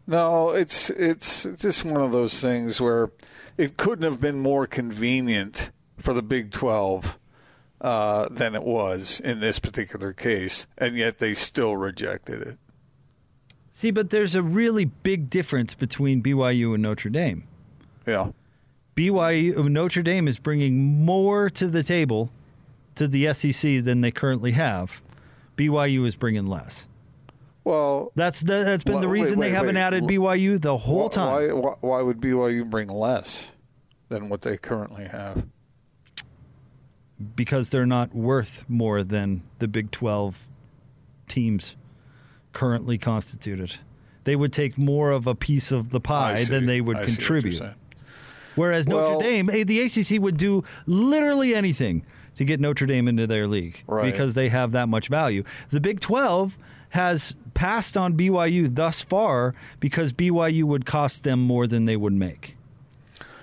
No, 0.06 0.50
it's 0.50 0.88
it's 0.90 1.44
just 1.56 1.84
one 1.84 2.00
of 2.00 2.12
those 2.12 2.40
things 2.40 2.80
where 2.80 3.10
it 3.58 3.76
couldn't 3.76 4.04
have 4.04 4.20
been 4.20 4.38
more 4.38 4.66
convenient 4.66 5.70
for 5.98 6.14
the 6.14 6.22
Big 6.22 6.52
Twelve 6.52 7.18
uh, 7.80 8.28
than 8.30 8.54
it 8.54 8.62
was 8.62 9.20
in 9.20 9.40
this 9.40 9.58
particular 9.58 10.12
case, 10.12 10.66
and 10.78 10.96
yet 10.96 11.18
they 11.18 11.34
still 11.34 11.76
rejected 11.76 12.40
it. 12.40 12.58
See, 13.70 13.90
but 13.90 14.10
there's 14.10 14.34
a 14.34 14.42
really 14.42 14.86
big 14.86 15.28
difference 15.28 15.74
between 15.74 16.22
BYU 16.22 16.72
and 16.72 16.82
Notre 16.82 17.10
Dame. 17.10 17.44
Yeah. 18.06 18.30
BYU 18.94 19.70
Notre 19.70 20.02
Dame 20.02 20.28
is 20.28 20.38
bringing 20.38 21.04
more 21.04 21.50
to 21.50 21.66
the 21.66 21.82
table 21.82 22.30
to 22.94 23.06
the 23.06 23.34
SEC 23.34 23.84
than 23.84 24.00
they 24.00 24.10
currently 24.10 24.52
have. 24.52 25.02
BYU 25.56 26.06
is 26.06 26.14
bringing 26.14 26.46
less. 26.46 26.86
Well, 27.64 28.12
that's 28.14 28.42
the, 28.42 28.62
that's 28.64 28.84
been 28.84 29.00
the 29.00 29.08
reason 29.08 29.40
wait, 29.40 29.46
wait, 29.46 29.48
they 29.48 29.54
haven't 29.54 29.74
wait. 29.74 29.80
added 29.80 30.04
BYU 30.04 30.60
the 30.60 30.78
whole 30.78 31.08
time. 31.08 31.60
Why, 31.60 31.74
why 31.80 32.00
would 32.00 32.20
BYU 32.20 32.68
bring 32.68 32.88
less 32.88 33.50
than 34.08 34.28
what 34.28 34.42
they 34.42 34.56
currently 34.56 35.06
have? 35.06 35.44
Because 37.34 37.70
they're 37.70 37.86
not 37.86 38.14
worth 38.14 38.64
more 38.68 39.02
than 39.02 39.42
the 39.58 39.66
Big 39.66 39.90
12 39.90 40.46
teams 41.26 41.74
currently 42.52 42.98
constituted. 42.98 43.76
They 44.24 44.36
would 44.36 44.52
take 44.52 44.78
more 44.78 45.10
of 45.10 45.26
a 45.26 45.34
piece 45.34 45.72
of 45.72 45.90
the 45.90 46.00
pie 46.00 46.44
than 46.44 46.66
they 46.66 46.80
would 46.80 46.98
I 46.98 47.04
contribute. 47.04 47.62
Whereas 48.54 48.86
well, 48.86 49.12
Notre 49.12 49.24
Dame, 49.24 49.50
eh, 49.50 49.64
the 49.64 49.80
ACC 49.80 50.20
would 50.20 50.36
do 50.36 50.64
literally 50.86 51.54
anything 51.54 52.04
to 52.36 52.44
get 52.44 52.60
Notre 52.60 52.86
Dame 52.86 53.08
into 53.08 53.26
their 53.26 53.46
league 53.46 53.82
right. 53.86 54.10
because 54.10 54.34
they 54.34 54.48
have 54.48 54.72
that 54.72 54.88
much 54.88 55.08
value. 55.08 55.42
The 55.70 55.80
Big 55.80 56.00
12 56.00 56.56
has 56.90 57.34
passed 57.54 57.96
on 57.96 58.16
BYU 58.16 58.72
thus 58.74 59.02
far 59.02 59.54
because 59.80 60.12
BYU 60.12 60.64
would 60.64 60.86
cost 60.86 61.24
them 61.24 61.40
more 61.40 61.66
than 61.66 61.86
they 61.86 61.96
would 61.96 62.12
make. 62.12 62.56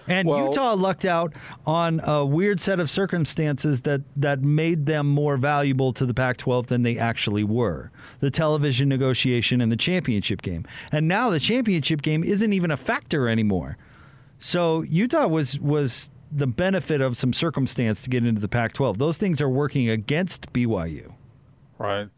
And 0.07 0.27
well, 0.27 0.47
Utah 0.47 0.73
lucked 0.73 1.05
out 1.05 1.33
on 1.65 2.01
a 2.03 2.25
weird 2.25 2.59
set 2.59 2.79
of 2.79 2.89
circumstances 2.89 3.81
that, 3.81 4.01
that 4.17 4.41
made 4.41 4.85
them 4.85 5.07
more 5.07 5.37
valuable 5.37 5.93
to 5.93 6.05
the 6.05 6.13
Pac 6.13 6.37
12 6.37 6.67
than 6.67 6.83
they 6.83 6.97
actually 6.97 7.43
were 7.43 7.91
the 8.19 8.29
television 8.29 8.89
negotiation 8.89 9.61
and 9.61 9.71
the 9.71 9.77
championship 9.77 10.41
game. 10.41 10.65
And 10.91 11.07
now 11.07 11.29
the 11.29 11.39
championship 11.39 12.01
game 12.01 12.23
isn't 12.23 12.53
even 12.53 12.71
a 12.71 12.77
factor 12.77 13.29
anymore. 13.29 13.77
So 14.39 14.81
Utah 14.81 15.27
was, 15.27 15.57
was 15.59 16.09
the 16.33 16.47
benefit 16.47 17.01
of 17.01 17.15
some 17.15 17.33
circumstance 17.33 18.01
to 18.03 18.09
get 18.09 18.25
into 18.25 18.41
the 18.41 18.47
Pac 18.47 18.73
12. 18.73 18.97
Those 18.97 19.17
things 19.17 19.41
are 19.41 19.49
working 19.49 19.89
against 19.89 20.51
BYU. 20.51 21.13
Right. 21.77 22.09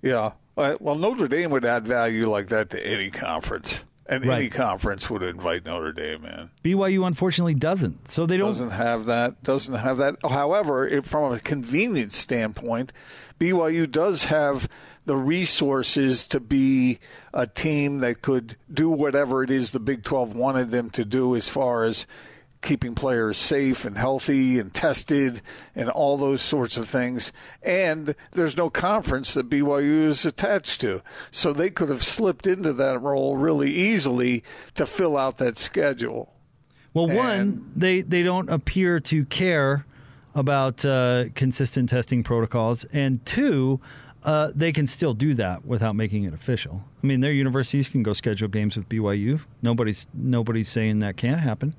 Yeah. 0.00 0.32
Uh, 0.56 0.76
well, 0.80 0.96
Notre 0.96 1.28
Dame 1.28 1.50
would 1.50 1.64
add 1.64 1.86
value 1.86 2.28
like 2.28 2.48
that 2.48 2.70
to 2.70 2.86
any 2.86 3.10
conference. 3.10 3.84
And 4.04 4.26
right. 4.26 4.40
any 4.40 4.48
conference 4.50 5.08
would 5.08 5.22
invite 5.22 5.64
Notre 5.64 5.92
Dame 5.92 6.24
in. 6.24 6.50
BYU 6.64 7.06
unfortunately 7.06 7.54
doesn't. 7.54 8.08
So 8.08 8.26
they 8.26 8.36
don't 8.36 8.48
doesn't 8.48 8.70
have 8.70 9.06
that. 9.06 9.42
Doesn't 9.42 9.76
have 9.76 9.98
that. 9.98 10.16
However, 10.28 10.86
if, 10.86 11.06
from 11.06 11.32
a 11.32 11.38
convenience 11.38 12.16
standpoint, 12.16 12.92
BYU 13.38 13.90
does 13.90 14.24
have 14.24 14.68
the 15.04 15.16
resources 15.16 16.26
to 16.28 16.40
be 16.40 16.98
a 17.32 17.46
team 17.46 18.00
that 18.00 18.22
could 18.22 18.56
do 18.72 18.90
whatever 18.90 19.42
it 19.42 19.50
is 19.50 19.70
the 19.70 19.80
Big 19.80 20.02
12 20.02 20.34
wanted 20.34 20.70
them 20.70 20.90
to 20.90 21.04
do 21.04 21.34
as 21.34 21.48
far 21.48 21.84
as 21.84 22.06
keeping 22.62 22.94
players 22.94 23.36
safe 23.36 23.84
and 23.84 23.98
healthy 23.98 24.58
and 24.58 24.72
tested 24.72 25.42
and 25.74 25.90
all 25.90 26.16
those 26.16 26.40
sorts 26.40 26.76
of 26.76 26.88
things. 26.88 27.32
And 27.62 28.14
there's 28.32 28.56
no 28.56 28.70
conference 28.70 29.34
that 29.34 29.50
BYU 29.50 30.06
is 30.06 30.24
attached 30.24 30.80
to. 30.80 31.02
So 31.30 31.52
they 31.52 31.70
could 31.70 31.88
have 31.88 32.02
slipped 32.02 32.46
into 32.46 32.72
that 32.74 33.02
role 33.02 33.36
really 33.36 33.70
easily 33.70 34.42
to 34.76 34.86
fill 34.86 35.16
out 35.16 35.38
that 35.38 35.58
schedule. 35.58 36.32
Well, 36.94 37.10
and, 37.10 37.16
one, 37.16 37.72
they, 37.74 38.00
they 38.02 38.22
don't 38.22 38.48
appear 38.48 39.00
to 39.00 39.24
care 39.26 39.86
about 40.34 40.84
uh, 40.84 41.26
consistent 41.34 41.88
testing 41.90 42.22
protocols. 42.22 42.84
And 42.84 43.24
two, 43.26 43.80
uh, 44.24 44.52
they 44.54 44.72
can 44.72 44.86
still 44.86 45.14
do 45.14 45.34
that 45.34 45.64
without 45.64 45.96
making 45.96 46.24
it 46.24 46.34
official. 46.34 46.84
I 47.02 47.06
mean, 47.06 47.20
their 47.20 47.32
universities 47.32 47.88
can 47.88 48.02
go 48.02 48.12
schedule 48.12 48.48
games 48.48 48.76
with 48.76 48.88
BYU. 48.88 49.40
Nobody's 49.62 50.06
nobody's 50.14 50.68
saying 50.68 51.00
that 51.00 51.16
can't 51.16 51.40
happen. 51.40 51.74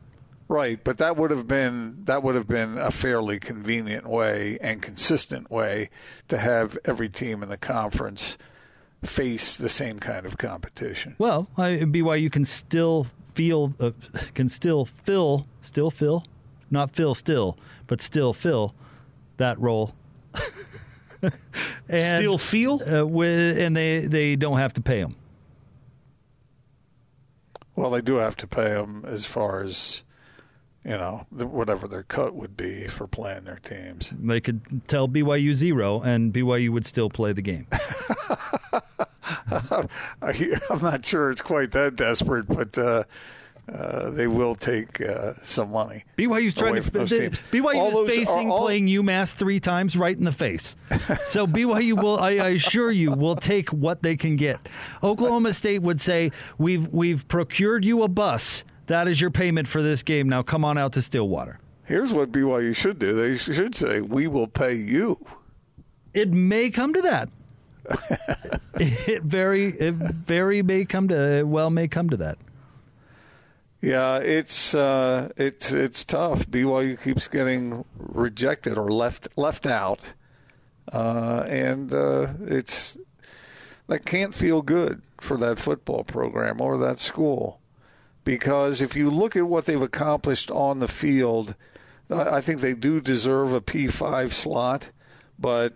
Right, 0.48 0.84
but 0.84 0.98
that 0.98 1.16
would 1.18 1.32
have 1.32 1.48
been 1.48 2.04
that 2.06 2.22
would 2.22 2.36
have 2.36 2.48
been 2.48 2.78
a 2.78 2.92
fairly 2.92 3.40
convenient 3.40 4.08
way 4.08 4.58
and 4.62 4.82
consistent 4.82 5.50
way 5.50 5.90
to 6.28 6.38
have 6.38 6.78
every 6.86 7.10
team 7.10 7.42
in 7.44 7.50
the 7.50 7.58
conference 7.58 8.38
face 9.04 9.58
the 9.58 9.70
same 9.70 10.00
kind 10.00 10.26
of 10.26 10.38
competition. 10.38 11.16
Well, 11.18 11.48
I, 11.58 11.72
BYU 11.72 12.32
can 12.32 12.46
still 12.46 13.08
feel 13.34 13.74
uh, 13.80 13.92
can 14.34 14.50
still 14.50 14.86
fill 14.86 15.48
still 15.62 15.90
fill 15.90 16.26
not 16.70 16.96
fill 16.96 17.16
still 17.16 17.58
but 17.88 18.02
still 18.02 18.34
fill 18.34 18.76
that 19.38 19.60
role. 19.60 19.94
and, 21.22 22.02
still 22.02 22.38
feel 22.38 22.82
uh, 22.88 23.06
with, 23.06 23.58
and 23.58 23.76
they 23.76 24.00
they 24.00 24.36
don't 24.36 24.58
have 24.58 24.74
to 24.74 24.82
pay 24.82 25.02
them. 25.02 25.16
Well, 27.76 27.90
they 27.90 28.02
do 28.02 28.16
have 28.16 28.36
to 28.38 28.48
pay 28.48 28.70
them 28.70 29.04
as 29.08 29.26
far 29.26 29.64
as 29.64 30.04
you 30.86 30.98
know, 30.98 31.26
whatever 31.32 31.88
their 31.88 32.04
cut 32.04 32.36
would 32.36 32.58
be 32.58 32.88
for 32.88 33.08
playing 33.08 33.46
their 33.46 33.60
teams. 33.60 34.14
They 34.20 34.42
could 34.42 34.88
tell 34.88 35.08
BYU 35.08 35.54
zero, 35.54 36.02
and 36.02 36.34
BYU 36.34 36.70
would 36.70 36.86
still 36.86 37.10
play 37.10 37.32
the 37.32 37.42
game. 37.42 37.68
I'm 39.52 40.82
not 40.82 41.06
sure 41.06 41.32
it's 41.32 41.42
quite 41.42 41.72
that 41.72 41.96
desperate, 41.96 42.48
but 42.48 42.78
uh, 42.78 43.04
uh, 43.72 44.10
they 44.10 44.28
will 44.28 44.56
take 44.56 45.00
uh, 45.00 45.34
some 45.42 45.72
money. 45.72 46.04
BYU's 46.18 46.54
trying 46.54 46.76
to. 46.76 46.82
BYU 46.82 48.04
is 48.04 48.16
facing 48.16 48.52
all, 48.52 48.64
playing 48.64 48.88
UMass 48.88 49.34
three 49.36 49.62
times 49.62 49.96
right 49.96 50.18
in 50.18 50.26
the 50.26 50.34
face. 50.34 50.76
so 51.26 51.48
BYU 51.48 52.02
will, 52.02 52.20
I, 52.20 52.32
I, 52.32 52.50
assure 52.50 52.92
you, 52.92 53.12
will 53.12 53.38
take 53.38 53.70
what 53.70 54.04
they 54.04 54.18
can 54.18 54.36
get. 54.36 54.60
Oklahoma 55.02 55.54
State 55.54 55.82
would 55.82 56.02
say, 56.02 56.32
"We've 56.58 56.90
we've 56.90 57.26
procured 57.30 57.86
you 57.86 58.04
a 58.04 58.10
bus." 58.10 58.66
That 58.88 59.08
is 59.08 59.22
your 59.22 59.32
payment 59.32 59.68
for 59.68 59.82
this 59.82 60.04
game. 60.04 60.28
Now 60.28 60.44
come 60.44 60.66
on 60.66 60.78
out 60.78 60.94
to 60.94 61.02
Stillwater. 61.02 61.60
Here's 61.86 62.14
what 62.14 62.32
BYU 62.32 62.76
should 62.76 63.00
do. 63.00 63.14
They 63.14 63.38
should 63.38 63.76
say, 63.76 64.02
"We 64.02 64.28
will 64.28 64.48
pay 64.48 64.74
you." 64.74 65.26
It 66.14 66.32
may 66.32 66.70
come 66.70 66.94
to 66.94 67.02
that. 67.02 67.30
it 68.76 69.24
very, 69.24 69.68
it 69.68 69.94
very 69.94 70.62
may 70.62 70.86
come 70.86 71.08
to. 71.10 71.44
Well, 71.44 71.70
may 71.70 71.88
come 71.88 72.10
to 72.10 72.18
that. 72.18 72.38
Yeah, 73.82 74.20
it's 74.20 74.74
uh, 74.74 75.30
it's 75.36 75.74
it's 75.74 76.06
tough. 76.06 76.48
BYU 76.48 77.02
keeps 77.02 77.28
getting 77.28 77.84
rejected 77.98 78.78
or 78.78 78.90
left 78.90 79.38
left 79.38 79.66
out, 79.66 80.14
uh, 80.94 81.44
and 81.50 81.94
uh, 81.94 82.34
it's 82.46 82.98
that 83.88 84.06
can't 84.06 84.34
feel 84.34 84.62
good 84.62 85.02
for 85.20 85.36
that 85.38 85.60
football 85.60 86.06
program 86.06 86.62
or 86.62 86.78
that 86.78 87.00
school 87.00 87.60
because 88.24 88.82
if 88.82 88.96
you 88.96 89.10
look 89.10 89.36
at 89.36 89.48
what 89.48 89.66
they've 89.66 89.82
accomplished 89.82 90.50
on 90.52 90.80
the 90.80 90.88
field, 90.88 91.56
I 92.10 92.42
think 92.42 92.62
they 92.62 92.74
do 92.74 93.02
deserve 93.02 93.54
a 93.54 93.62
P5 93.62 94.32
slot, 94.32 94.90
but 95.40 95.76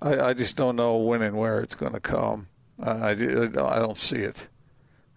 I, 0.00 0.18
I 0.18 0.34
just 0.34 0.56
don't 0.56 0.76
know 0.76 0.96
when 0.96 1.22
and 1.22 1.36
where 1.36 1.60
it's 1.60 1.74
going 1.74 1.92
to 1.92 2.00
come. 2.00 2.46
I, 2.82 3.10
I 3.10 3.14
don't 3.14 3.98
see 3.98 4.18
it. 4.18 4.48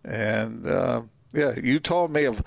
And 0.03 0.67
uh, 0.67 1.03
yeah, 1.33 1.55
Utah 1.59 2.07
may 2.07 2.23
have. 2.23 2.43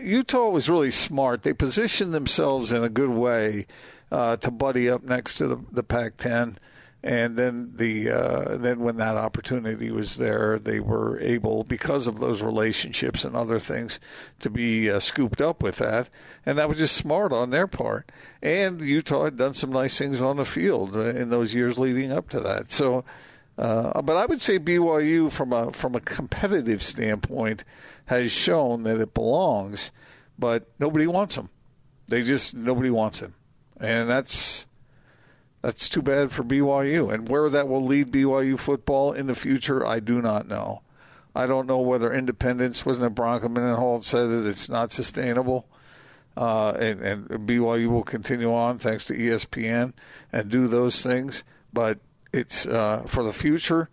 Utah 0.00 0.48
was 0.48 0.68
really 0.68 0.90
smart. 0.90 1.42
They 1.42 1.54
positioned 1.54 2.12
themselves 2.12 2.72
in 2.72 2.84
a 2.84 2.88
good 2.88 3.10
way 3.10 3.66
uh, 4.12 4.36
to 4.36 4.50
buddy 4.50 4.88
up 4.88 5.02
next 5.02 5.34
to 5.36 5.46
the, 5.46 5.64
the 5.72 5.82
Pac-10 5.82 6.56
and 7.02 7.36
then 7.36 7.72
the 7.76 8.10
uh, 8.10 8.58
then 8.58 8.80
when 8.80 8.96
that 8.96 9.16
opportunity 9.16 9.90
was 9.92 10.16
there, 10.16 10.58
they 10.58 10.80
were 10.80 11.20
able 11.20 11.62
because 11.62 12.08
of 12.08 12.18
those 12.18 12.42
relationships 12.42 13.24
and 13.24 13.36
other 13.36 13.60
things 13.60 14.00
to 14.40 14.50
be 14.50 14.90
uh, 14.90 14.98
scooped 14.98 15.40
up 15.40 15.62
with 15.62 15.76
that, 15.76 16.10
and 16.44 16.58
that 16.58 16.68
was 16.68 16.78
just 16.78 16.96
smart 16.96 17.32
on 17.32 17.50
their 17.50 17.68
part. 17.68 18.10
And 18.42 18.80
Utah 18.80 19.24
had 19.24 19.36
done 19.36 19.54
some 19.54 19.70
nice 19.70 19.96
things 19.96 20.20
on 20.20 20.38
the 20.38 20.44
field 20.44 20.96
uh, 20.96 21.10
in 21.10 21.30
those 21.30 21.54
years 21.54 21.78
leading 21.78 22.12
up 22.12 22.28
to 22.30 22.40
that. 22.40 22.70
So. 22.70 23.04
Uh, 23.56 24.00
but 24.02 24.16
I 24.16 24.24
would 24.24 24.40
say 24.40 24.60
BYU, 24.60 25.32
from 25.32 25.52
a 25.52 25.72
from 25.72 25.96
a 25.96 26.00
competitive 26.00 26.80
standpoint, 26.80 27.64
has 28.06 28.30
shown 28.30 28.84
that 28.84 29.00
it 29.00 29.14
belongs, 29.14 29.90
but 30.38 30.68
nobody 30.78 31.08
wants 31.08 31.34
them. 31.34 31.50
They 32.06 32.22
just 32.22 32.54
nobody 32.54 32.88
wants 32.88 33.18
him, 33.18 33.34
and 33.80 34.08
that's 34.08 34.67
that's 35.68 35.90
too 35.90 36.00
bad 36.00 36.32
for 36.32 36.42
BYU. 36.42 37.12
And 37.12 37.28
where 37.28 37.50
that 37.50 37.68
will 37.68 37.84
lead 37.84 38.10
BYU 38.10 38.58
football 38.58 39.12
in 39.12 39.26
the 39.26 39.34
future, 39.34 39.84
I 39.84 40.00
do 40.00 40.22
not 40.22 40.48
know. 40.48 40.80
I 41.34 41.46
don't 41.46 41.66
know 41.66 41.80
whether 41.80 42.10
independence 42.10 42.86
wasn't 42.86 43.04
it 43.04 43.14
Bronco 43.14 43.50
Mendenhall 43.50 44.00
said 44.00 44.28
that 44.28 44.46
it's 44.46 44.70
not 44.70 44.90
sustainable, 44.92 45.68
uh, 46.38 46.70
and, 46.70 47.02
and 47.02 47.28
BYU 47.46 47.88
will 47.88 48.02
continue 48.02 48.50
on 48.50 48.78
thanks 48.78 49.04
to 49.04 49.14
ESPN 49.14 49.92
and 50.32 50.48
do 50.48 50.68
those 50.68 51.02
things. 51.02 51.44
But 51.70 51.98
it's 52.32 52.64
uh, 52.64 53.02
for 53.06 53.22
the 53.22 53.34
future. 53.34 53.90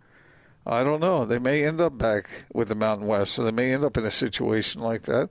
I 0.64 0.82
don't 0.82 1.00
know. 1.00 1.26
They 1.26 1.38
may 1.38 1.62
end 1.62 1.82
up 1.82 1.98
back 1.98 2.46
with 2.54 2.68
the 2.68 2.74
Mountain 2.74 3.06
West, 3.06 3.34
so 3.34 3.44
they 3.44 3.52
may 3.52 3.74
end 3.74 3.84
up 3.84 3.98
in 3.98 4.06
a 4.06 4.10
situation 4.10 4.80
like 4.80 5.02
that 5.02 5.28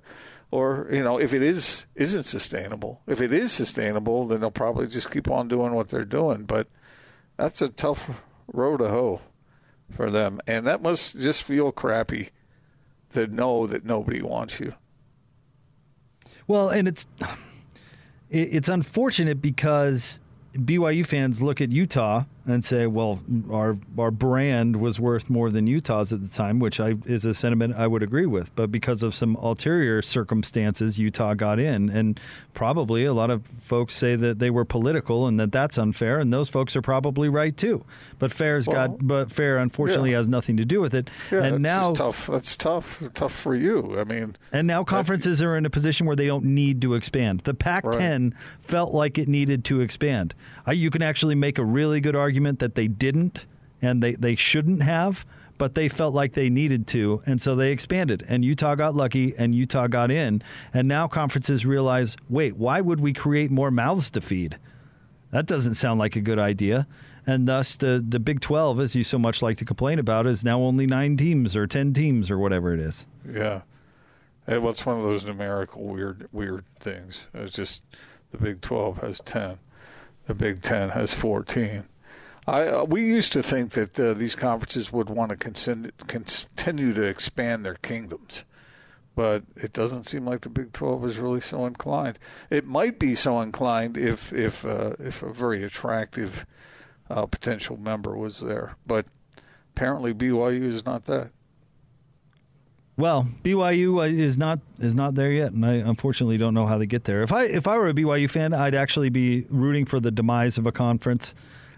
or 0.52 0.88
you 0.92 1.04
know 1.04 1.20
if 1.20 1.34
it 1.34 1.42
is 1.42 1.86
isn't 1.96 2.24
sustainable. 2.24 3.02
If 3.08 3.22
it 3.22 3.34
is 3.34 3.52
sustainable 3.52 4.26
then 4.28 4.42
they'll 4.42 4.52
probably 4.52 4.88
just 4.88 5.12
keep 5.12 5.30
on 5.30 5.48
doing 5.48 5.74
what 5.74 5.90
they're 5.90 6.06
doing. 6.06 6.44
But 6.44 6.68
that's 7.38 7.62
a 7.62 7.70
tough 7.70 8.10
road 8.52 8.78
to 8.78 8.90
hoe 8.90 9.22
for 9.92 10.10
them. 10.10 10.40
And 10.48 10.66
that 10.68 10.82
must 10.82 11.20
just 11.20 11.44
feel 11.44 11.72
crappy 11.72 12.30
to 13.12 13.28
know 13.28 13.68
that 13.68 13.86
nobody 13.86 14.22
wants 14.22 14.60
you. 14.60 14.74
Well 16.48 16.70
and 16.70 16.88
it's 16.88 17.06
it's 18.30 18.70
unfortunate 18.70 19.42
because 19.42 20.20
BYU 20.54 21.06
fans 21.06 21.42
look 21.42 21.62
at 21.62 21.72
Utah 21.72 22.24
and 22.48 22.64
say, 22.64 22.86
"Well, 22.86 23.22
our 23.52 23.78
our 23.98 24.12
brand 24.12 24.78
was 24.78 25.00
worth 25.00 25.30
more 25.30 25.50
than 25.50 25.68
Utah's 25.68 26.14
at 26.14 26.22
the 26.22 26.28
time," 26.28 26.60
which 26.60 26.80
I 26.80 26.96
is 27.06 27.26
a 27.26 27.34
sentiment 27.34 27.76
I 27.78 27.88
would 27.88 28.04
agree 28.04 28.26
with. 28.26 28.56
But 28.56 28.72
because 28.72 29.02
of 29.02 29.16
some 29.16 29.36
ulterior 29.38 30.02
circumstances, 30.02 31.00
Utah 31.00 31.34
got 31.34 31.60
in, 31.60 31.90
and 31.90 32.20
probably 32.54 33.06
a 33.06 33.14
lot 33.14 33.32
of 33.32 33.48
folks 33.62 33.96
say 33.96 34.16
that 34.16 34.40
they 34.40 34.50
were 34.50 34.66
political 34.66 35.28
and 35.28 35.40
that 35.40 35.52
that's 35.52 35.78
unfair, 35.78 36.20
and 36.20 36.32
those 36.32 36.50
folks 36.50 36.76
are 36.76 36.82
probably 36.82 37.30
right 37.30 37.56
too. 37.56 37.84
But 38.20 38.32
fair's 38.32 38.68
well, 38.68 38.90
got, 38.90 39.08
but 39.08 39.32
fair 39.32 39.58
unfortunately 39.58 40.12
yeah. 40.12 40.18
has 40.18 40.30
nothing 40.30 40.58
to 40.58 40.66
do 40.66 40.80
with 40.80 40.94
it. 40.94 41.10
Yeah, 41.32 41.44
and 41.44 41.64
now 41.64 41.94
tough. 41.94 42.28
That's 42.28 42.56
tough. 42.56 43.02
Tough 43.14 43.34
for 43.34 43.56
you. 43.56 44.00
I 44.00 44.04
mean, 44.04 44.36
and 44.52 44.68
now 44.68 44.84
conferences 44.84 45.42
are 45.42 45.58
in 45.58 45.66
a 45.66 45.70
position 45.70 46.06
where 46.06 46.16
they 46.16 46.28
don't 46.28 46.46
need 46.46 46.82
to 46.82 46.94
expand. 46.94 47.42
The 47.42 47.54
Pac-10 47.54 48.34
right. 48.34 48.40
felt 48.60 48.94
like 48.94 49.18
it 49.18 49.28
needed 49.28 49.66
to 49.66 49.82
expand. 49.82 50.36
you 50.72 50.92
can 50.92 51.02
actually 51.02 51.36
make 51.36 51.58
a 51.58 51.64
really 51.64 52.00
good 52.02 52.16
argument 52.16 52.35
argument 52.36 52.60
that 52.60 52.76
they 52.76 52.90
didn't 52.90 53.46
and 53.82 54.04
they, 54.04 54.12
they 54.16 54.36
shouldn't 54.36 54.84
have, 54.84 55.26
but 55.58 55.74
they 55.74 55.88
felt 55.88 56.14
like 56.14 56.34
they 56.34 56.50
needed 56.50 56.86
to. 56.86 57.22
And 57.26 57.42
so 57.42 57.56
they 57.56 57.72
expanded. 57.72 58.26
And 58.28 58.44
Utah 58.44 58.76
got 58.76 58.94
lucky 58.94 59.34
and 59.38 59.56
Utah 59.56 59.88
got 59.88 60.12
in. 60.12 60.44
And 60.74 60.86
now 60.86 61.08
conferences 61.08 61.66
realize 61.66 62.18
wait, 62.30 62.58
why 62.58 62.82
would 62.82 63.00
we 63.00 63.14
create 63.14 63.52
more 63.52 63.72
mouths 63.72 64.12
to 64.12 64.22
feed? 64.22 64.58
That 65.32 65.46
doesn't 65.46 65.76
sound 65.76 65.98
like 65.98 66.18
a 66.18 66.22
good 66.22 66.38
idea. 66.38 66.88
And 67.26 67.48
thus, 67.48 67.78
the, 67.78 68.04
the 68.06 68.20
Big 68.20 68.42
12, 68.42 68.82
as 68.82 68.96
you 68.98 69.06
so 69.06 69.18
much 69.18 69.42
like 69.42 69.58
to 69.58 69.66
complain 69.66 69.98
about, 69.98 70.28
is 70.28 70.44
now 70.44 70.60
only 70.60 70.86
nine 70.86 71.16
teams 71.16 71.56
or 71.56 71.66
10 71.68 71.94
teams 71.94 72.30
or 72.30 72.38
whatever 72.38 72.74
it 72.74 72.82
is. 72.82 73.06
Yeah. 73.28 73.62
It, 74.46 74.62
well, 74.62 74.72
it's 74.72 74.86
one 74.86 74.98
of 74.98 75.04
those 75.04 75.26
numerical 75.26 75.84
weird 75.84 76.28
weird 76.34 76.66
things. 76.82 77.28
It's 77.34 77.56
just 77.56 77.82
the 78.32 78.38
Big 78.38 78.60
12 78.60 78.98
has 78.98 79.22
10, 79.22 79.58
the 80.26 80.36
Big 80.36 80.62
10 80.62 80.90
has 80.90 81.14
14. 81.14 81.86
I, 82.48 82.68
uh, 82.68 82.84
we 82.84 83.04
used 83.04 83.34
to 83.34 83.42
think 83.42 83.72
that 83.72 84.00
uh, 84.00 84.14
these 84.14 84.36
conferences 84.36 84.92
would 84.92 85.10
want 85.10 85.30
to 85.32 85.38
continue, 85.38 85.92
continue 86.08 86.94
to 86.94 87.04
expand 87.04 87.66
their 87.66 87.76
kingdoms, 87.76 88.44
but 89.16 89.44
it 89.56 89.74
doesn't 89.74 90.08
seem 90.08 90.26
like 90.26 90.42
the 90.42 90.50
Big 90.50 90.72
12 90.72 91.06
is 91.06 91.18
really 91.18 91.42
so 91.42 91.66
inclined. 91.66 92.20
It 92.52 92.66
might 92.66 93.00
be 93.00 93.16
so 93.16 93.42
inclined 93.42 93.98
if 93.98 94.32
if 94.32 94.64
uh, 94.64 94.96
if 95.00 95.24
a 95.24 95.34
very 95.34 95.64
attractive 95.64 96.46
uh, 97.10 97.26
potential 97.26 97.78
member 97.78 98.16
was 98.16 98.40
there, 98.40 98.76
but 98.86 99.08
apparently 99.72 100.14
BYU 100.14 100.64
is 100.64 100.86
not 100.86 101.06
that. 101.06 101.32
Well, 102.98 103.28
BYU 103.44 103.98
uh, 103.98 104.02
is 104.04 104.38
not 104.38 104.60
is 104.80 104.94
not 104.94 105.16
there 105.16 105.32
yet, 105.32 105.52
and 105.52 105.66
I 105.66 105.74
unfortunately 105.74 106.38
don't 106.38 106.54
know 106.54 106.68
how 106.68 106.78
they 106.78 106.86
get 106.86 107.06
there. 107.06 107.24
If 107.24 107.32
I 107.32 107.46
if 107.46 107.68
I 107.68 107.76
were 107.78 107.90
a 107.90 107.94
BYU 107.94 108.30
fan, 108.30 108.54
I'd 108.54 108.76
actually 108.76 109.10
be 109.10 109.48
rooting 109.50 109.86
for 109.86 110.00
the 110.00 110.12
demise 110.12 110.60
of 110.60 110.68
a 110.68 110.72
conference 110.72 111.34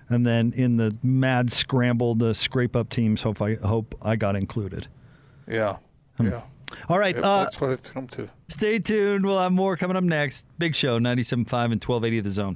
and 0.10 0.26
then 0.26 0.54
in 0.56 0.78
the 0.78 0.96
mad 1.04 1.52
scramble 1.52 2.16
to 2.18 2.34
scrape 2.34 2.76
up 2.76 2.90
teams, 2.90 3.22
hope 3.22 3.42
I 3.42 3.56
hope 3.56 3.96
I 4.02 4.16
got 4.16 4.36
included. 4.36 4.88
Yeah, 5.48 5.78
hmm. 6.18 6.28
yeah. 6.28 6.42
All 6.90 7.00
right, 7.00 7.16
uh, 7.16 7.44
that's 7.44 7.62
what 7.62 7.72
it's 7.72 7.90
come 7.90 8.08
to. 8.08 8.30
Stay 8.50 8.80
tuned. 8.80 9.26
We'll 9.26 9.40
have 9.40 9.52
more 9.52 9.78
coming 9.78 9.96
up 9.98 10.04
next. 10.04 10.46
Big 10.58 10.76
show, 10.76 11.00
97.5 11.00 11.32
and 11.32 11.84
1280 11.84 12.18
of 12.18 12.24
the 12.24 12.32
zone. 12.32 12.56